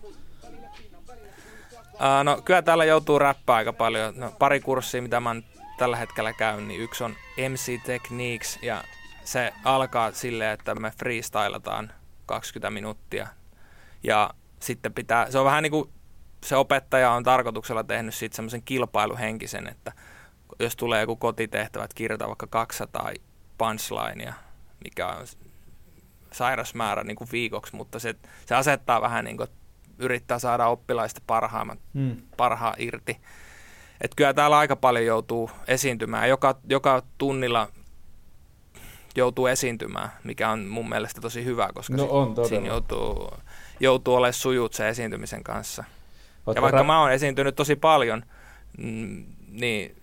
No 2.25 2.43
kyllä 2.45 2.63
täällä 2.63 2.85
joutuu 2.85 3.19
räppää 3.19 3.57
aika 3.57 3.73
paljon. 3.73 4.15
No, 4.17 4.33
pari 4.39 4.61
kurssia, 4.61 5.03
mitä 5.03 5.21
mä 5.21 5.37
tällä 5.79 5.97
hetkellä 5.97 6.33
käyn, 6.33 6.69
niin 6.69 6.81
yksi 6.81 7.05
on 7.05 7.17
MC 7.49 7.83
Techniques 7.83 8.59
ja 8.63 8.85
se 9.25 9.53
alkaa 9.65 10.13
silleen, 10.13 10.53
että 10.53 10.75
me 10.75 10.91
freestylataan 10.91 11.93
20 12.27 12.71
minuuttia. 12.71 13.29
Ja 14.03 14.31
sitten 14.61 14.95
pitää, 14.95 15.31
se 15.31 15.39
on 15.39 15.45
vähän 15.45 15.63
niin 15.63 15.71
kuin 15.71 15.91
se 16.45 16.57
opettaja 16.57 17.11
on 17.11 17.23
tarkoituksella 17.23 17.85
tehnyt 17.85 18.15
siitä 18.15 18.37
semmoisen 18.37 18.63
kilpailuhenkisen, 18.63 19.67
että 19.67 19.93
jos 20.61 20.77
tulee 20.77 21.01
joku 21.01 21.17
kotitehtävä, 21.17 21.85
että 21.85 21.95
kirjoita 21.95 22.29
vaikka 22.29 22.47
200 22.47 23.11
punchlinea, 23.59 24.35
mikä 24.85 25.07
on 25.07 25.27
sairas 26.33 26.75
määrä 26.75 27.05
niin 27.05 27.17
kuin 27.17 27.29
viikoksi, 27.33 27.77
mutta 27.77 27.99
se, 27.99 28.15
se 28.47 28.55
asettaa 28.55 29.01
vähän 29.01 29.25
niin 29.25 29.37
kuin, 29.37 29.49
yrittää 29.99 30.39
saada 30.39 30.67
oppilaista 30.67 31.21
parhaimman, 31.27 31.79
hmm. 31.95 32.17
parhaa 32.37 32.75
irti. 32.79 33.17
Et 34.01 34.15
kyllä 34.17 34.35
täällä 34.35 34.59
aika 34.59 34.77
paljon 34.77 35.07
joutuu 35.07 35.51
esiintymään. 35.69 36.29
Joka, 36.29 36.59
joka 36.69 37.03
tunnilla 37.19 37.69
joutuu 39.17 39.47
esiintymään, 39.47 40.09
mikä 40.25 40.51
on 40.51 40.67
mun 40.67 40.89
mielestä 40.89 41.21
tosi 41.21 41.45
hyvä, 41.45 41.69
koska 41.75 41.97
no 41.97 42.07
on, 42.11 42.35
siinä 42.49 42.67
joutuu, 42.67 43.31
joutuu 43.81 44.15
olemaan 44.15 44.33
sujut 44.33 44.75
se 44.75 44.89
esiintymisen 44.89 45.45
kanssa. 45.45 45.85
Ootko 46.47 46.59
ja 46.59 46.63
vaikka 46.63 46.81
ra- 46.81 46.87
mä 46.87 47.01
oon 47.01 47.13
esiintynyt 47.13 47.57
tosi 47.57 47.77
paljon, 47.77 48.23
mm, 48.79 49.25
niin 49.49 49.97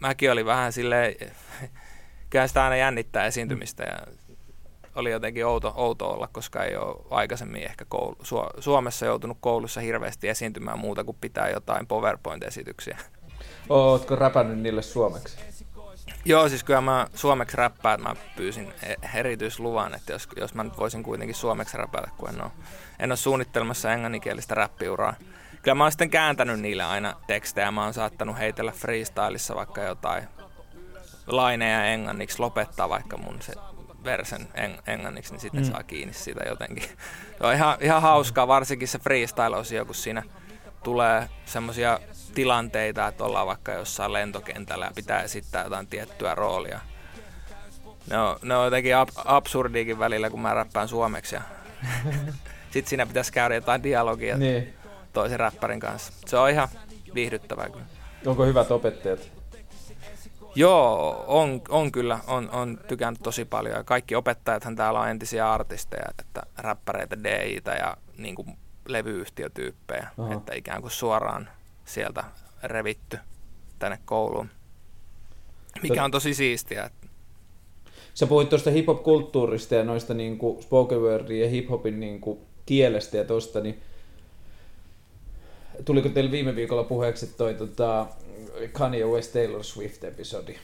mäkin 0.00 0.32
olin 0.32 0.46
vähän 0.46 0.72
silleen, 0.72 1.14
kyllä 2.30 2.46
sitä 2.46 2.64
aina 2.64 2.76
jännittää 2.76 3.26
esiintymistä 3.26 3.82
ja 3.82 4.12
oli 4.98 5.10
jotenkin 5.10 5.46
outo, 5.46 5.72
outo 5.76 6.10
olla, 6.10 6.28
koska 6.32 6.64
ei 6.64 6.76
ole 6.76 6.96
aikaisemmin 7.10 7.62
ehkä 7.62 7.84
koulu, 7.88 8.16
Suomessa 8.58 9.06
joutunut 9.06 9.38
koulussa 9.40 9.80
hirveästi 9.80 10.28
esiintymään 10.28 10.78
muuta 10.78 11.04
kuin 11.04 11.16
pitää 11.20 11.48
jotain 11.48 11.86
PowerPoint-esityksiä. 11.86 12.98
Ootko 13.68 14.16
räpännyt 14.16 14.58
niille 14.58 14.82
suomeksi? 14.82 15.38
Joo, 16.24 16.48
siis 16.48 16.64
kyllä 16.64 16.80
mä 16.80 17.06
suomeksi 17.14 17.56
räppään, 17.56 18.00
että 18.00 18.08
mä 18.08 18.16
pyysin 18.36 18.72
e- 18.82 19.18
erityisluvan, 19.18 19.94
että 19.94 20.12
jos, 20.12 20.28
jos 20.36 20.54
mä 20.54 20.64
nyt 20.64 20.78
voisin 20.78 21.02
kuitenkin 21.02 21.34
suomeksi 21.34 21.76
räpätä, 21.76 22.10
kun 22.16 22.28
en 22.28 22.42
ole, 22.42 22.50
en 22.98 23.10
ole 23.10 23.16
suunnittelemassa 23.16 23.92
englanninkielistä 23.92 24.54
räppiuraa. 24.54 25.14
Kyllä 25.62 25.74
mä 25.74 25.84
oon 25.84 25.92
sitten 25.92 26.10
kääntänyt 26.10 26.60
niille 26.60 26.84
aina 26.84 27.14
tekstejä, 27.26 27.70
mä 27.70 27.84
oon 27.84 27.94
saattanut 27.94 28.38
heitellä 28.38 28.72
freestylissa 28.72 29.54
vaikka 29.54 29.82
jotain 29.82 30.24
laineja 31.26 31.84
englanniksi, 31.84 32.40
lopettaa 32.40 32.88
vaikka 32.88 33.16
mun 33.16 33.42
se 33.42 33.52
versen 34.04 34.48
eng- 34.54 34.82
englanniksi, 34.86 35.32
niin 35.32 35.40
sitten 35.40 35.62
mm. 35.62 35.70
saa 35.70 35.82
kiinni 35.82 36.14
siitä 36.14 36.44
jotenkin. 36.48 36.84
Se 37.38 37.46
on 37.46 37.54
ihan, 37.54 37.78
ihan 37.80 38.02
hauskaa, 38.02 38.48
varsinkin 38.48 38.88
se 38.88 38.98
freestyle-osio, 38.98 39.84
kun 39.84 39.94
siinä 39.94 40.22
tulee 40.84 41.28
semmoisia 41.46 42.00
tilanteita, 42.34 43.06
että 43.06 43.24
ollaan 43.24 43.46
vaikka 43.46 43.72
jossain 43.72 44.12
lentokentällä 44.12 44.84
ja 44.84 44.92
pitää 44.94 45.22
esittää 45.22 45.64
jotain 45.64 45.86
tiettyä 45.86 46.34
roolia. 46.34 46.80
Ne 48.10 48.18
on, 48.18 48.36
ne 48.42 48.56
on 48.56 48.64
jotenkin 48.64 48.96
ab- 48.96 49.18
absurdiikin 49.24 49.98
välillä, 49.98 50.30
kun 50.30 50.40
mä 50.40 50.54
räppään 50.54 50.88
suomeksi 50.88 51.34
ja 51.34 51.42
sitten 52.72 52.88
siinä 52.88 53.06
pitäisi 53.06 53.32
käydä 53.32 53.54
jotain 53.54 53.82
dialogia 53.82 54.36
niin. 54.36 54.74
toisen 55.12 55.40
räppärin 55.40 55.80
kanssa. 55.80 56.12
Se 56.26 56.36
on 56.36 56.50
ihan 56.50 56.68
viihdyttävää 57.14 57.68
kyllä. 57.70 57.86
Onko 58.26 58.44
hyvät 58.44 58.70
opettajat? 58.70 59.37
Joo, 60.58 61.24
on, 61.26 61.62
on 61.68 61.92
kyllä, 61.92 62.18
on, 62.26 62.50
on 62.50 62.80
tykännyt 62.88 63.22
tosi 63.22 63.44
paljon. 63.44 63.74
Ja 63.74 63.84
kaikki 63.84 64.14
opettajathan 64.14 64.76
täällä 64.76 65.00
on 65.00 65.08
entisiä 65.08 65.52
artisteja, 65.52 66.04
että 66.18 66.42
räppäreitä, 66.58 67.24
DItä 67.24 67.70
ja 67.70 67.96
niin 68.16 68.34
kuin 68.34 68.56
levyyhtiötyyppejä, 68.88 70.08
Aha. 70.18 70.32
että 70.32 70.54
ikään 70.54 70.80
kuin 70.80 70.90
suoraan 70.90 71.48
sieltä 71.84 72.24
revitty 72.62 73.18
tänne 73.78 73.98
kouluun, 74.04 74.48
mikä 75.82 76.04
on 76.04 76.10
tosi 76.10 76.34
siistiä. 76.34 76.90
Sä 78.14 78.26
puhuit 78.26 78.48
tuosta 78.48 78.70
hip-hop-kulttuurista 78.70 79.74
ja 79.74 79.84
noista 79.84 80.14
niin 80.14 80.38
kuin 80.38 80.62
spoken 80.62 81.00
wordin 81.00 81.40
ja 81.40 81.48
hip-hopin 81.48 82.00
niin 82.00 82.20
kuin 82.20 82.38
kielestä 82.66 83.16
ja 83.16 83.24
tosta, 83.24 83.60
niin 83.60 83.82
tuliko 85.84 86.08
teille 86.08 86.30
viime 86.30 86.56
viikolla 86.56 86.84
puheeksi 86.84 87.26
toi 87.26 87.54
tota, 87.54 88.06
Kanye 88.72 89.04
West 89.04 89.32
Taylor 89.32 89.64
Swift-episodi? 89.64 90.56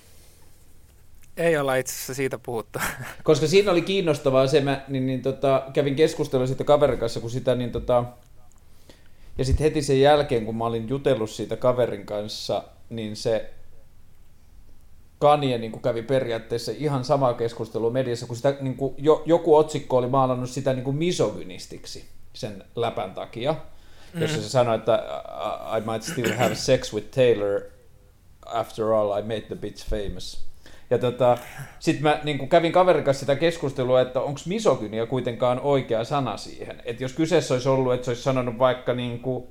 Ei 1.37 1.57
olla 1.57 1.77
itse 1.77 1.93
asiassa 1.93 2.15
siitä 2.15 2.39
puhuttu. 2.39 2.79
Koska 3.25 3.47
siinä 3.47 3.71
oli 3.71 3.83
kiinnostavaa 3.83 4.47
se, 4.47 4.61
mä 4.61 4.85
niin, 4.89 5.07
niin, 5.07 5.23
tota, 5.23 5.63
kävin 5.73 5.97
keskustelua 5.97 6.47
siitä 6.47 6.65
kaverin 6.65 6.99
kanssa, 6.99 7.21
kun 7.21 7.31
sitä 7.31 7.55
niin 7.55 7.73
tota, 7.73 8.05
ja 9.39 9.45
sitten 9.45 9.65
heti 9.65 9.83
sen 9.83 10.01
jälkeen, 10.01 10.45
kun 10.47 10.57
mä 10.57 10.65
olin 10.65 10.89
jutellut 10.89 11.31
siitä 11.31 11.57
kaverin 11.57 12.07
kanssa, 12.07 12.63
niin 12.91 13.17
se 13.17 13.51
Kanye 15.19 15.59
niin 15.59 15.83
kävi 15.83 16.03
periaatteessa 16.03 16.73
ihan 16.79 17.05
sama 17.05 17.35
keskustelu 17.35 17.91
mediassa, 17.91 18.27
kun 18.27 18.37
sitä, 18.37 18.57
niin 18.61 18.77
kuin, 18.77 18.95
jo, 18.99 19.23
joku 19.27 19.57
otsikko 19.57 19.97
oli 19.97 20.07
maalannut 20.07 20.51
sitä 20.51 20.73
niin 20.73 20.85
kuin 20.85 20.97
misogynistiksi 20.97 22.05
sen 22.33 22.65
läpän 22.77 23.15
takia. 23.15 23.55
Jossa 24.15 24.43
se 24.43 24.49
sanoi, 24.49 24.77
että 24.77 25.05
I 25.79 25.91
might 25.91 26.03
still 26.03 26.33
have 26.39 26.55
sex 26.55 26.95
with 26.95 27.11
Taylor, 27.11 27.61
after 28.47 28.85
all 28.93 29.19
I 29.19 29.23
made 29.23 29.41
the 29.41 29.55
bitch 29.55 29.87
famous. 29.91 30.45
Ja 30.91 30.99
tota, 30.99 31.39
sitten 31.79 32.03
mä 32.03 32.21
niin 32.25 32.49
kävin 32.49 32.73
kaverin 32.73 33.05
kanssa 33.05 33.21
sitä 33.21 33.37
keskustelua, 33.37 34.01
että 34.01 34.21
onko 34.21 34.41
misogynia 34.47 35.07
kuitenkaan 35.07 35.61
oikea 35.61 36.05
sana 36.05 36.37
siihen. 36.37 36.83
Että 36.85 37.05
jos 37.05 37.13
kyseessä 37.13 37.55
olisi 37.55 37.69
ollut, 37.69 37.95
että 37.95 38.05
se 38.05 38.11
olisi 38.11 38.23
sanonut 38.23 38.59
vaikka 38.59 38.95
niin 38.95 39.21
kuin 39.21 39.45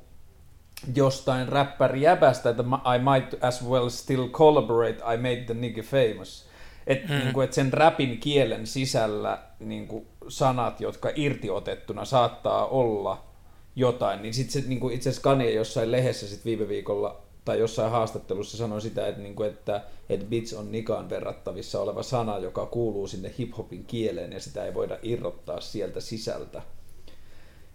jostain 0.96 1.48
räppäri 1.48 2.02
jäbästä, 2.02 2.50
että 2.50 2.64
I 2.96 3.00
might 3.00 3.44
as 3.44 3.68
well 3.70 3.90
still 3.90 4.28
collaborate, 4.28 5.14
I 5.14 5.18
made 5.18 5.44
the 5.46 5.54
nigga 5.54 5.82
famous. 5.82 6.50
Että 6.88 7.14
mm. 7.14 7.20
niin 7.20 7.34
kuin, 7.34 7.44
että 7.44 7.56
sen 7.56 7.74
räpin 7.74 8.20
kielen 8.20 8.68
sisällä 8.68 9.38
niin 9.60 9.88
kuin 9.88 10.08
sanat, 10.28 10.82
jotka 10.82 11.10
irtiotettuna 11.16 12.06
saattaa 12.06 12.66
olla 12.66 13.33
jotain, 13.76 14.22
niin 14.22 14.34
sitten 14.34 14.62
se 14.62 14.70
niin 14.70 14.92
itse 14.92 15.10
asiassa 15.10 15.24
Kanye 15.24 15.52
jossain 15.52 15.92
lehdessä 15.92 16.28
sit 16.28 16.46
viime 16.46 16.68
viikolla 16.68 17.22
tai 17.46 17.60
jossain 17.60 17.92
haastattelussa 17.92 18.58
sanoi 18.58 18.82
sitä, 18.82 19.08
että, 19.08 19.22
niin 19.22 19.36
kuin, 19.36 19.50
että, 19.50 19.82
että 20.10 20.26
bits 20.26 20.54
on 20.54 20.72
nikaan 20.72 21.10
verrattavissa 21.10 21.82
oleva 21.82 22.04
sana, 22.04 22.40
joka 22.40 22.66
kuuluu 22.66 23.08
sinne 23.08 23.34
hiphopin 23.38 23.86
kieleen 23.86 24.34
ja 24.34 24.40
sitä 24.40 24.66
ei 24.66 24.74
voida 24.74 25.00
irrottaa 25.04 25.62
sieltä 25.62 26.02
sisältä. 26.02 26.62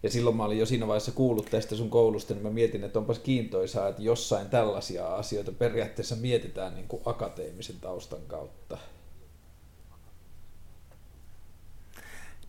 Ja 0.03 0.09
silloin 0.09 0.35
mä 0.35 0.45
olin 0.45 0.59
jo 0.59 0.65
siinä 0.65 0.87
vaiheessa 0.87 1.11
kuullut 1.11 1.47
tästä 1.51 1.75
sun 1.75 1.89
koulusta, 1.89 2.33
niin 2.33 2.43
mä 2.43 2.49
mietin, 2.49 2.83
että 2.83 2.99
onpas 2.99 3.19
kiintoisaa, 3.19 3.87
että 3.87 4.01
jossain 4.01 4.49
tällaisia 4.49 5.15
asioita 5.15 5.51
periaatteessa 5.51 6.15
mietitään 6.15 6.75
niin 6.75 6.87
kuin 6.87 7.01
akateemisen 7.05 7.79
taustan 7.81 8.21
kautta. 8.27 8.77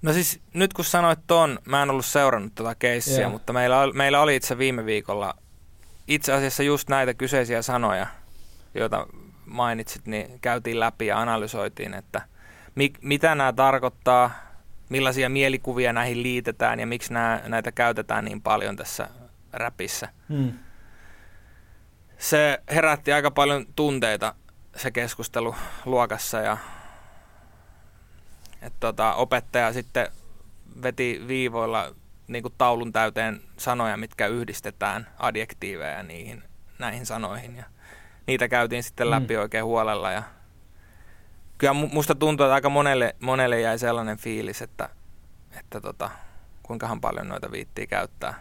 No 0.02 0.12
siis 0.12 0.40
nyt 0.54 0.72
kun 0.72 0.84
sanoit 0.84 1.18
ton, 1.26 1.58
mä 1.64 1.82
en 1.82 1.90
ollut 1.90 2.06
seurannut 2.06 2.54
tuota 2.54 2.74
keissiä, 2.74 3.28
mutta 3.28 3.52
meillä, 3.52 3.76
meillä 3.92 4.20
oli 4.20 4.36
itse 4.36 4.58
viime 4.58 4.84
viikolla 4.86 5.34
itse 6.08 6.32
asiassa 6.32 6.62
just 6.62 6.88
näitä 6.88 7.14
kyseisiä 7.14 7.62
sanoja, 7.62 8.06
joita 8.74 9.06
mainitsit, 9.46 10.06
niin 10.06 10.40
käytiin 10.40 10.80
läpi 10.80 11.06
ja 11.06 11.20
analysoitiin, 11.20 11.94
että 11.94 12.22
mi- 12.74 12.92
mitä 13.02 13.34
nämä 13.34 13.52
tarkoittaa, 13.52 14.30
millaisia 14.88 15.28
mielikuvia 15.28 15.92
näihin 15.92 16.22
liitetään 16.22 16.80
ja 16.80 16.86
miksi 16.86 17.12
nämä, 17.12 17.40
näitä 17.46 17.72
käytetään 17.72 18.24
niin 18.24 18.42
paljon 18.42 18.76
tässä 18.76 19.08
räpissä. 19.52 20.08
Hmm. 20.28 20.52
Se 22.18 22.58
herätti 22.70 23.12
aika 23.12 23.30
paljon 23.30 23.66
tunteita 23.76 24.34
se 24.76 24.90
keskustelu 24.90 25.54
luokassa 25.84 26.38
ja 26.38 26.56
että 28.62 28.76
tota, 28.80 29.14
opettaja 29.14 29.72
sitten 29.72 30.08
veti 30.82 31.24
viivoilla 31.28 31.94
niin 32.28 32.42
kuin 32.42 32.54
taulun 32.58 32.92
täyteen 32.92 33.42
sanoja, 33.56 33.96
mitkä 33.96 34.26
yhdistetään 34.26 35.06
adjektiiveja 35.18 36.02
niihin, 36.02 36.42
näihin 36.78 37.06
sanoihin. 37.06 37.56
Ja 37.56 37.64
niitä 38.26 38.48
käytiin 38.48 38.82
sitten 38.82 39.06
mm. 39.06 39.10
läpi 39.10 39.34
mm. 39.36 39.40
oikein 39.40 39.64
huolella. 39.64 40.12
Ja 40.12 40.22
kyllä 41.58 41.72
musta 41.72 42.14
tuntuu, 42.14 42.46
että 42.46 42.54
aika 42.54 42.70
monelle, 42.70 43.16
monelle 43.20 43.60
jäi 43.60 43.78
sellainen 43.78 44.18
fiilis, 44.18 44.62
että, 44.62 44.88
että 45.60 45.80
tota, 45.80 46.10
kuinkahan 46.62 47.00
paljon 47.00 47.28
noita 47.28 47.52
viittii 47.52 47.86
käyttää 47.86 48.34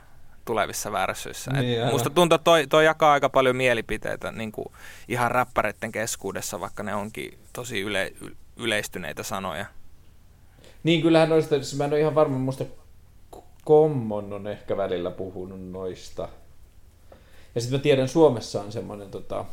tulevissa 0.46 0.92
värssyissä. 0.92 1.52
Niin, 1.52 1.88
musta 1.88 2.10
tuntuu, 2.10 2.36
että 2.36 2.44
toi, 2.44 2.68
toi 2.68 2.86
jakaa 2.86 3.14
aika 3.14 3.30
paljon 3.30 3.56
mielipiteitä 3.56 4.32
niin 4.32 4.52
kuin 4.52 4.68
ihan 5.08 5.32
räppäreiden 5.32 5.92
keskuudessa, 5.92 6.60
vaikka 6.60 6.84
ne 6.84 6.96
onkin 6.96 7.40
tosi 7.54 7.82
yle, 7.82 8.14
yleistyneitä 8.58 9.24
sanoja. 9.24 9.66
Niin, 10.84 11.02
kyllähän 11.02 11.30
noista, 11.30 11.56
siis 11.56 11.78
mä 11.78 11.86
en 11.86 11.92
ole 11.92 12.00
ihan 12.00 12.15
varma, 12.15 12.38
musta 12.38 12.65
Kommon 13.65 14.34
on 14.34 14.48
ehkä 14.48 14.78
välillä 14.78 15.12
puhunut 15.12 15.72
noista. 15.72 16.30
Ja 17.56 17.62
sitten 17.62 17.80
mä 17.80 17.84
tiedän, 17.84 18.08
Suomessa 18.08 18.62
on 18.62 18.72
semmoinen 18.72 19.12
tota, 19.12 19.46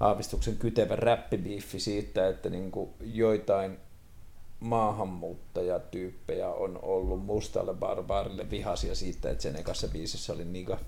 aavistuksen 0.00 0.56
kytevä 0.56 0.96
räppibiiffi 0.96 1.80
siitä, 1.80 2.28
että 2.28 2.50
niinku 2.50 2.94
joitain 3.00 3.78
maahanmuuttajatyyppejä 4.60 6.48
on 6.48 6.78
ollut 6.82 7.24
mustalle 7.24 7.74
barbaarille 7.74 8.50
vihaisia 8.50 8.94
siitä, 8.94 9.30
että 9.30 9.42
sen 9.42 9.56
ekassa 9.56 9.88
biisissä 9.88 10.32
oli 10.32 10.44
niga. 10.44 10.78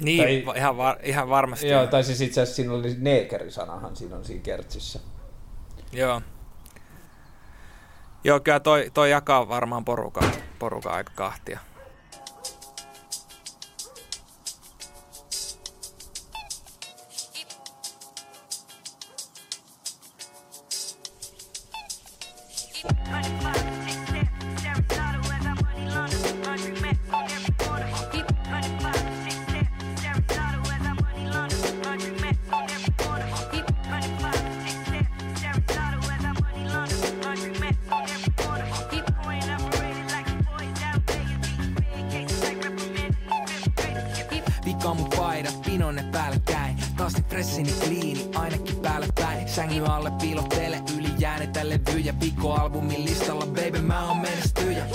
Niin, 0.00 0.44
tai, 0.44 0.56
ihan, 0.56 0.76
var, 0.76 0.96
ihan 1.02 1.28
varmasti. 1.28 1.68
Joo, 1.68 1.86
tai 1.86 2.04
siis 2.04 2.20
itse 2.20 2.40
asiassa 2.40 2.56
siinä 2.56 2.72
oli 2.72 2.96
neekerisanahan 2.98 3.96
siinä 3.96 4.16
on 4.16 4.24
siinä 4.24 4.42
kertsissä. 4.42 5.00
Joo. 5.92 6.22
Joo, 8.24 8.40
kyllä 8.40 8.60
toi, 8.60 8.90
toi 8.94 9.10
jakaa 9.10 9.48
varmaan 9.48 9.84
porukaa, 9.84 10.30
porukan 10.58 10.92
aika 10.92 11.12
kahtia. 11.14 11.58
Honey. 23.10 23.37
Sängy 49.78 49.92
alle 49.92 50.10
piilottele 50.10 50.82
yli 50.96 51.08
jäänetä 51.18 51.68
levyjä. 51.68 52.12
Pikko-albumin 52.12 53.04
listalla, 53.04 53.46
baby 53.46 53.80
mä 53.80 54.06
oon 54.06 54.16
menestyjä. 54.16 54.86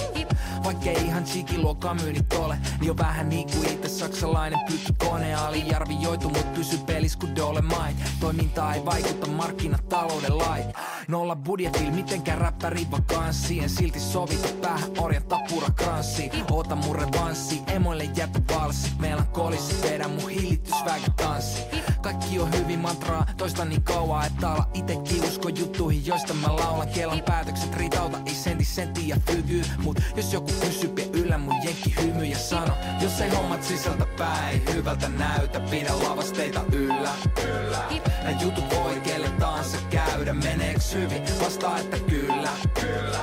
Vaikkei 0.64 0.96
ihan 0.96 1.24
chikiluokkaa 1.24 1.94
myynnit 1.94 2.34
ole 2.34 2.58
Niin 2.80 2.92
on 2.92 2.98
vähän 2.98 3.30
niinku 3.30 3.58
itse 3.72 3.90
saksalainen 3.90 4.60
pyttykone 4.70 5.36
Aliarvioitu 5.36 6.30
mut 6.30 6.54
pysy 6.54 6.78
pelis 6.78 7.18
ku 7.18 7.28
Dole 7.36 7.62
Might 7.62 7.98
Toiminta 8.20 8.74
ei 8.74 8.86
vaikuta 8.86 9.28
markkinatalouden 9.28 10.38
lait 10.38 10.66
Nolla 11.08 11.36
budjetil 11.36 11.92
mitenkään 11.92 12.38
räppäri 12.38 12.88
vakanssi 12.92 13.60
En 13.60 13.70
silti 13.70 14.00
sovita 14.00 14.48
päähän 14.62 14.90
orjan 14.98 15.24
tapura 15.24 15.68
kranssi. 15.70 16.30
Oota 16.52 16.76
mun 16.76 16.96
revanssi, 16.96 17.62
emoille 17.68 18.04
jätä 18.04 18.40
valssi. 18.50 18.92
Melankolisi 19.00 19.76
vedä 19.84 20.08
mun 20.08 20.30
hillitysväkä 20.30 21.12
tanssi. 21.16 21.62
Kaikki 22.02 22.40
on 22.40 22.54
hyvin 22.54 22.80
mantraa, 22.80 23.26
toista 23.38 23.66
niin 23.66 23.84
kauan 23.84 24.28
Että 24.28 24.52
ala 24.52 24.70
itekin 24.74 25.24
usko 25.24 25.50
juttuihin, 25.50 26.06
joista 26.06 26.34
mä 26.34 26.56
laulan. 26.56 26.88
Kelan 26.88 27.22
päätökset 27.26 27.76
riitauta, 27.76 28.18
ei 28.26 28.34
senti 28.34 28.66
senttiä 28.66 29.18
fygy 29.26 29.62
Mut 29.84 30.00
jos 30.16 30.34
joku 30.34 30.52
kysy, 30.62 30.88
pie 30.88 31.10
yllä 31.14 31.38
mun 31.38 31.56
jenkki 31.64 31.96
hymy 32.02 32.24
ja 32.24 32.38
sano 32.38 32.74
Jos 33.02 33.22
ei 33.22 33.30
hommat 33.30 33.64
sisältä 33.64 34.06
päin, 34.18 34.62
hyvältä 34.74 35.10
näytä. 35.10 35.60
Pidä 35.60 36.00
lavasteita 36.04 36.62
yllä, 36.72 37.12
yllä. 37.44 37.84
Nää 38.24 38.42
jutut 38.42 38.64
voi 38.76 39.00
kelle 39.00 39.30
tahansa 39.30 39.78
käydä, 39.90 40.34
meneeks 40.34 40.93
hyvin? 40.94 41.24
Vastaa, 41.40 41.80
että 41.80 41.98
kyllä, 42.00 42.52
kyllä. 42.82 43.20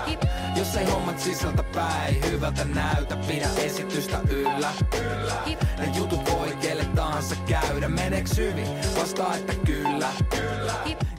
Jos 0.56 0.76
ei 0.76 0.84
hommat 0.84 1.18
sisältä 1.20 1.62
päin, 1.62 2.30
hyvältä 2.30 2.64
näytä 2.64 3.16
Pidä 3.16 3.48
esitystä 3.56 4.20
yllä, 4.30 4.72
yllä. 5.00 5.34
Nää 5.78 5.92
jutut 5.96 6.30
voi 6.32 6.56
kelle 6.62 6.84
tahansa 6.84 7.36
käydä, 7.48 7.88
meneeks 7.88 8.36
hyvin? 8.36 8.66
Vastaa, 8.96 9.36
että 9.36 9.54
kyllä, 9.66 10.08
kyllä. 10.30 10.74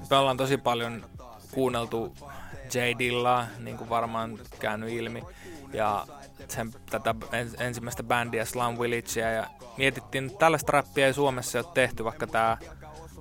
Me 0.10 0.18
ollaan 0.18 0.38
tosi 0.38 0.58
paljon 0.58 1.06
kuunneltu 1.52 2.16
J. 2.74 3.00
Dillaa, 3.00 3.48
niin 3.60 3.78
kuin 3.78 3.90
varmaan 3.90 4.40
käynyt 4.60 4.90
ilmi 4.90 5.24
ja 5.74 6.08
sen, 6.48 6.72
tätä 6.90 7.16
ensimmäistä 7.60 8.04
bändiä 8.04 8.46
Slum 8.46 8.80
Villagea 8.80 9.32
ja 9.32 9.48
mietittiin, 9.78 10.26
että 10.26 10.40
tällaista 10.40 10.72
rappia 10.72 11.08
ei 11.08 11.14
Suomessa 11.14 11.60
ole 11.60 11.68
tehty, 11.74 12.04
vaikka 12.04 12.28
tämä 12.28 12.58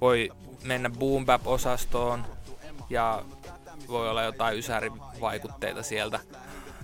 voi 0.00 0.30
mennä 0.64 0.90
boom 0.90 1.26
bap 1.26 1.46
osastoon 1.46 2.24
ja 2.90 3.22
voi 3.88 4.10
olla 4.10 4.22
jotain 4.22 4.58
ysärivaikutteita 4.58 5.82
sieltä. 5.82 6.20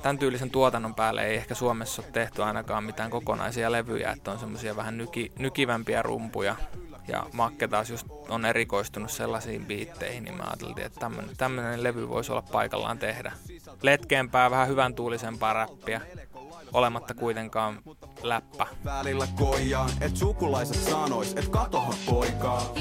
Tämän 0.03 0.19
tyylisen 0.19 0.51
tuotannon 0.51 0.95
päälle 0.95 1.27
ei 1.27 1.37
ehkä 1.37 1.55
Suomessa 1.55 2.03
ole 2.03 2.11
tehty 2.13 2.43
ainakaan 2.43 2.85
mitään 2.85 3.11
kokonaisia 3.11 3.73
levyjä, 3.73 4.13
että 4.13 4.31
on 4.31 4.39
semmoisia 4.39 4.77
vähän 4.77 4.99
nyki, 4.99 5.33
nykivämpiä 5.39 6.03
rumpuja 6.03 6.57
ja 7.09 7.27
Makke 7.33 7.69
taas 7.69 7.91
just 7.91 8.07
on 8.29 8.45
erikoistunut 8.45 9.11
sellaisiin 9.11 9.67
biitteihin, 9.67 10.25
niin 10.25 10.37
mä 10.37 10.43
ajattelin, 10.43 10.81
että 10.81 11.11
tämmöinen 11.37 11.83
levy 11.83 12.09
voisi 12.09 12.33
olla 12.33 12.43
paikallaan 12.43 12.99
tehdä. 12.99 13.33
Letkeämpää, 13.83 14.51
vähän 14.51 14.69
hyvän 14.69 14.95
tuulisempaa 14.95 15.53
räppiä, 15.53 16.01
olematta 16.73 17.15
kuitenkaan 17.15 17.83
läppä. 18.23 18.67
Välillä 18.85 19.29
koijaan, 19.39 19.91
et 20.01 20.17
sukulaiset 20.17 20.83
sanois, 20.85 21.35
et 21.37 21.49
katoha 21.49 21.95
poikaa. 22.07 22.75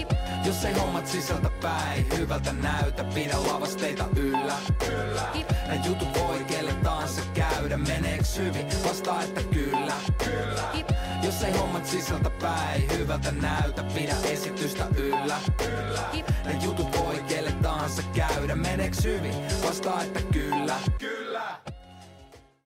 Jos 0.45 0.65
ei 0.65 0.73
hommat 0.73 1.07
sisältä 1.07 1.49
päin, 1.61 2.05
hyvältä 2.17 2.53
näytä, 2.53 3.03
pidä 3.03 3.37
lavasteita 3.47 4.05
yllä. 4.15 4.55
Kyllä. 4.79 5.27
Nää 5.67 5.85
jutut 5.85 6.07
voi 6.19 6.43
kelle 6.43 6.73
tahansa 6.73 7.21
käydä, 7.33 7.77
meneeks 7.77 8.37
hyvin? 8.37 8.67
Vastaa, 8.83 9.23
että 9.23 9.41
kyllä. 9.41 9.93
Kyllä. 10.23 10.63
Jos 11.23 11.43
ei 11.43 11.51
hommat 11.51 11.85
sisältä 11.85 12.29
päin, 12.29 12.97
hyvältä 12.97 13.31
näytä, 13.31 13.83
pidä 13.83 14.15
esitystä 14.23 14.87
yllä. 14.97 15.37
Kyllä. 15.57 16.01
Nää 16.45 16.63
jutut 16.63 16.97
voi 16.97 17.23
kelle 17.27 17.51
tahansa 17.51 18.01
käydä, 18.15 18.55
meneeks 18.55 19.03
hyvin? 19.03 19.33
Vastaa, 19.63 20.03
että 20.03 20.21
kyllä. 20.21 20.75
Kyllä. 20.99 21.61